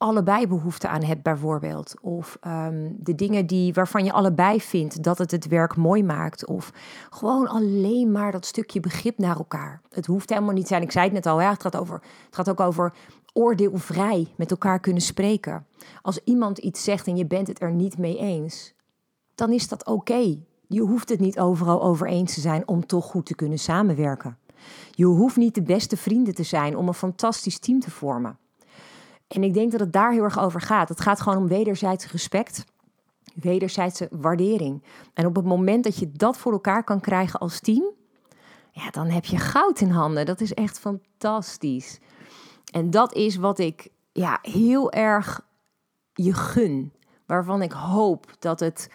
allebei 0.02 0.46
behoefte 0.46 0.88
aan 0.88 1.02
hebt, 1.02 1.22
bijvoorbeeld. 1.22 1.94
Of 2.00 2.36
ehm, 2.40 2.90
de 2.96 3.14
dingen 3.14 3.46
die, 3.46 3.72
waarvan 3.72 4.04
je 4.04 4.12
allebei 4.12 4.60
vindt 4.60 5.02
dat 5.02 5.18
het 5.18 5.30
het 5.30 5.48
werk 5.48 5.76
mooi 5.76 6.04
maakt. 6.04 6.46
Of 6.46 6.72
gewoon 7.10 7.48
alleen 7.48 8.12
maar 8.12 8.32
dat 8.32 8.46
stukje 8.46 8.80
begrip 8.80 9.18
naar 9.18 9.36
elkaar. 9.36 9.80
Het 9.90 10.06
hoeft 10.06 10.28
helemaal 10.28 10.54
niet 10.54 10.68
zijn. 10.68 10.82
Ik 10.82 10.92
zei 10.92 11.04
het 11.04 11.14
net 11.14 11.26
al, 11.26 11.40
het, 11.40 11.62
gaat 11.62 11.76
over, 11.76 11.94
het 12.26 12.34
gaat 12.34 12.50
ook 12.50 12.60
over 12.60 12.92
oordeelvrij 13.32 14.32
met 14.36 14.50
elkaar 14.50 14.80
kunnen 14.80 15.02
spreken. 15.02 15.66
Als 16.02 16.20
iemand 16.24 16.58
iets 16.58 16.84
zegt 16.84 17.06
en 17.06 17.16
je 17.16 17.26
bent 17.26 17.46
het 17.46 17.62
er 17.62 17.72
niet 17.72 17.98
mee 17.98 18.18
eens, 18.18 18.74
dan 19.34 19.52
is 19.52 19.68
dat 19.68 19.86
oké. 19.86 20.38
Je 20.68 20.80
hoeft 20.80 21.08
het 21.08 21.20
niet 21.20 21.38
overal 21.38 21.82
over 21.82 22.06
eens 22.06 22.34
te 22.34 22.40
zijn 22.40 22.68
om 22.68 22.86
toch 22.86 23.04
goed 23.04 23.26
te 23.26 23.34
kunnen 23.34 23.58
samenwerken. 23.58 24.38
Je 24.90 25.04
hoeft 25.04 25.36
niet 25.36 25.54
de 25.54 25.62
beste 25.62 25.96
vrienden 25.96 26.34
te 26.34 26.42
zijn 26.42 26.76
om 26.76 26.88
een 26.88 26.94
fantastisch 26.94 27.58
team 27.58 27.80
te 27.80 27.90
vormen. 27.90 28.38
En 29.32 29.42
ik 29.42 29.54
denk 29.54 29.70
dat 29.70 29.80
het 29.80 29.92
daar 29.92 30.12
heel 30.12 30.22
erg 30.22 30.38
over 30.38 30.60
gaat. 30.60 30.88
Het 30.88 31.00
gaat 31.00 31.20
gewoon 31.20 31.38
om 31.38 31.48
wederzijds 31.48 32.10
respect, 32.10 32.64
wederzijdse 33.34 34.08
waardering. 34.10 34.82
En 35.14 35.26
op 35.26 35.36
het 35.36 35.44
moment 35.44 35.84
dat 35.84 35.96
je 35.96 36.12
dat 36.12 36.36
voor 36.36 36.52
elkaar 36.52 36.84
kan 36.84 37.00
krijgen 37.00 37.40
als 37.40 37.60
team, 37.60 37.84
ja, 38.70 38.90
dan 38.90 39.06
heb 39.06 39.24
je 39.24 39.38
goud 39.38 39.80
in 39.80 39.90
handen. 39.90 40.26
Dat 40.26 40.40
is 40.40 40.54
echt 40.54 40.78
fantastisch. 40.78 42.00
En 42.72 42.90
dat 42.90 43.14
is 43.14 43.36
wat 43.36 43.58
ik 43.58 43.88
ja, 44.12 44.38
heel 44.42 44.92
erg 44.92 45.46
je 46.12 46.32
gun. 46.32 46.92
Waarvan 47.26 47.62
ik 47.62 47.72
hoop 47.72 48.26
dat 48.38 48.60
het 48.60 48.90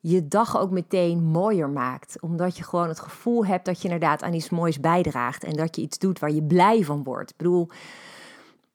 je 0.00 0.28
dag 0.28 0.58
ook 0.58 0.70
meteen 0.70 1.22
mooier 1.22 1.68
maakt. 1.68 2.20
Omdat 2.20 2.56
je 2.56 2.62
gewoon 2.62 2.88
het 2.88 3.00
gevoel 3.00 3.46
hebt 3.46 3.64
dat 3.64 3.76
je 3.76 3.84
inderdaad 3.84 4.22
aan 4.22 4.34
iets 4.34 4.50
moois 4.50 4.80
bijdraagt. 4.80 5.44
En 5.44 5.56
dat 5.56 5.76
je 5.76 5.82
iets 5.82 5.98
doet 5.98 6.18
waar 6.18 6.30
je 6.30 6.42
blij 6.42 6.84
van 6.84 7.02
wordt. 7.02 7.30
Ik 7.30 7.36
bedoel, 7.36 7.68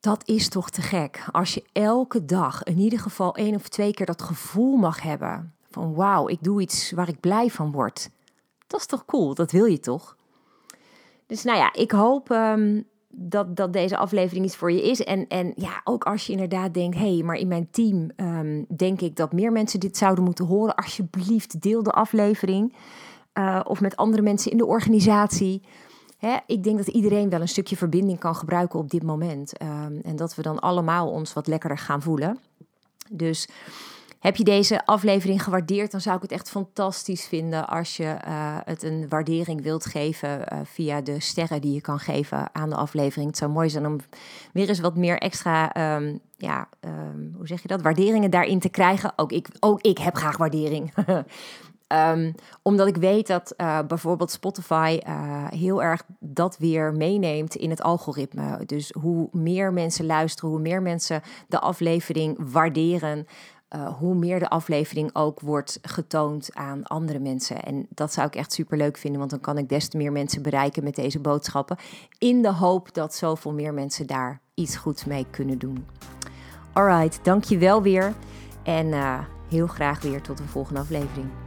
dat 0.08 0.22
is 0.26 0.50
toch 0.50 0.70
te 0.70 0.82
gek. 0.82 1.26
Als 1.32 1.54
je 1.54 1.64
elke 1.72 2.26
dag 2.26 2.64
in 2.64 2.78
ieder 2.78 3.00
geval 3.00 3.36
één 3.36 3.56
of 3.56 3.68
twee 3.68 3.94
keer 3.94 4.06
dat 4.06 4.22
gevoel 4.22 4.76
mag 4.76 5.02
hebben. 5.02 5.54
Van 5.70 5.94
wauw, 5.94 6.28
ik 6.28 6.44
doe 6.44 6.62
iets 6.62 6.92
waar 6.92 7.08
ik 7.08 7.20
blij 7.20 7.50
van 7.50 7.72
word. 7.72 8.10
Dat 8.68 8.80
is 8.80 8.86
toch 8.86 9.06
cool? 9.06 9.34
Dat 9.34 9.52
wil 9.52 9.66
je 9.66 9.80
toch? 9.80 10.18
Dus 11.26 11.44
nou 11.44 11.58
ja, 11.58 11.74
ik 11.74 11.92
hoop 11.92 12.32
ehm, 12.32 12.82
dat, 13.08 13.56
dat 13.56 13.74
deze 13.74 13.98
aflevering 13.98 14.46
iets 14.46 14.56
voor 14.56 14.72
je 14.72 14.82
is. 14.82 15.04
En, 15.04 15.28
en 15.28 15.54
ja, 15.56 15.82
ook 15.84 16.04
als 16.04 16.26
je 16.26 16.32
inderdaad 16.32 16.74
denkt, 16.74 16.98
hé, 16.98 17.14
hey, 17.14 17.24
maar 17.24 17.36
in 17.36 17.48
mijn 17.48 17.68
team 17.72 18.10
ehm, 18.16 18.64
denk 18.76 19.02
ik 19.02 19.16
dat 19.16 19.34
meer 19.34 19.52
mensen 19.52 19.80
dit 19.80 19.98
zouden 19.98 20.24
moeten 20.24 20.46
horen. 20.46 20.76
Alsjeblieft, 20.76 21.62
deel 21.62 21.84
de 21.84 21.92
aflevering. 21.92 22.74
Uh, 23.34 23.60
of 23.64 23.82
met 23.82 23.96
andere 23.96 24.22
mensen 24.22 24.52
in 24.52 24.58
de 24.58 24.66
organisatie. 24.66 25.62
Hè, 26.18 26.38
ik 26.46 26.64
denk 26.64 26.78
dat 26.78 26.88
iedereen 26.88 27.30
wel 27.30 27.42
een 27.42 27.48
stukje 27.48 27.78
verbinding 27.78 28.20
kan 28.20 28.36
gebruiken 28.36 28.80
op 28.80 28.90
dit 28.90 29.04
moment. 29.04 29.62
Um, 29.62 30.02
en 30.04 30.16
dat 30.16 30.36
we 30.36 30.42
dan 30.42 30.60
allemaal 30.60 31.10
ons 31.10 31.34
wat 31.34 31.48
lekkerder 31.48 31.78
gaan 31.78 32.02
voelen. 32.02 32.40
Dus 33.10 33.48
heb 34.20 34.36
je 34.36 34.44
deze 34.44 34.86
aflevering 34.86 35.44
gewaardeerd, 35.44 35.92
dan 35.92 36.02
zou 36.02 36.16
ik 36.16 36.22
het 36.22 36.32
echt 36.32 36.50
fantastisch 36.50 37.26
vinden 37.26 37.68
als 37.68 37.98
je 37.98 38.18
uh, 38.28 38.58
het 38.64 38.84
een 38.84 39.06
waardering 39.10 39.62
wilt 39.62 39.86
geven 39.86 40.40
uh, 40.54 40.60
via 40.64 41.02
de 41.02 41.20
sterren 41.20 41.62
die 41.62 41.74
je 41.74 41.82
kan 41.82 42.00
geven 42.00 42.50
aan 42.56 42.70
de 42.70 42.76
aflevering. 42.76 43.28
Het 43.28 43.38
zou 43.38 43.52
mooi 43.52 43.70
zijn 43.70 43.86
om 43.86 43.98
weer 44.54 44.70
eens 44.70 44.80
wat 44.80 44.96
meer 44.96 45.18
extra, 45.18 45.96
um, 45.96 46.20
ja, 46.38 46.70
um, 46.82 47.34
hoe 47.38 47.48
zeg 47.48 47.62
je 47.62 47.68
dat, 47.68 47.82
waarderingen 47.82 48.30
daarin 48.30 48.60
te 48.60 48.70
krijgen. 48.70 49.14
Ook 49.16 49.32
ik, 49.32 49.48
ook 49.60 49.82
ik 49.82 49.98
heb 49.98 50.16
graag 50.16 50.38
waardering. 50.38 50.94
Um, 51.94 52.36
omdat 52.62 52.88
ik 52.88 52.98
weet 52.98 53.28
dat 53.28 53.54
uh, 53.58 53.80
bijvoorbeeld 53.88 54.32
Spotify 54.32 55.00
uh, 55.08 55.48
heel 55.50 55.84
erg 55.84 56.04
dat 56.20 56.58
weer 56.58 56.94
meeneemt 56.94 57.56
in 57.56 57.70
het 57.70 57.82
algoritme. 57.82 58.66
Dus 58.66 58.92
hoe 59.00 59.30
meer 59.32 59.74
mensen 59.74 60.06
luisteren, 60.06 60.50
hoe 60.50 60.60
meer 60.60 60.82
mensen 60.82 61.22
de 61.48 61.60
aflevering 61.60 62.52
waarderen, 62.52 63.28
uh, 63.76 63.98
hoe 63.98 64.16
meer 64.16 64.40
de 64.40 64.50
aflevering 64.50 65.10
ook 65.14 65.40
wordt 65.40 65.80
getoond 65.82 66.50
aan 66.54 66.84
andere 66.84 67.20
mensen. 67.20 67.64
En 67.64 67.88
dat 67.90 68.14
zou 68.14 68.28
ik 68.28 68.36
echt 68.36 68.54
super 68.54 68.78
leuk 68.78 68.98
vinden, 68.98 69.20
want 69.20 69.32
dan 69.32 69.40
kan 69.40 69.58
ik 69.58 69.70
des 69.70 69.90
te 69.90 69.98
meer 69.98 70.12
mensen 70.12 70.42
bereiken 70.42 70.84
met 70.84 70.96
deze 70.96 71.20
boodschappen. 71.20 71.78
In 72.18 72.42
de 72.42 72.54
hoop 72.54 72.94
dat 72.94 73.16
zoveel 73.16 73.54
meer 73.54 73.74
mensen 73.74 74.08
daar 74.08 74.42
iets 74.54 74.76
goeds 74.76 75.06
mee 75.06 75.26
kunnen 75.32 75.58
doen. 75.58 75.86
Alright, 76.74 77.20
dank 77.24 77.44
je 77.44 77.58
wel 77.58 77.82
weer. 77.82 78.14
En 78.64 78.94
heel 79.50 79.68
graag 79.68 80.02
weer 80.02 80.22
tot 80.22 80.38
de 80.38 80.44
volgende 80.44 80.80
aflevering. 80.80 81.47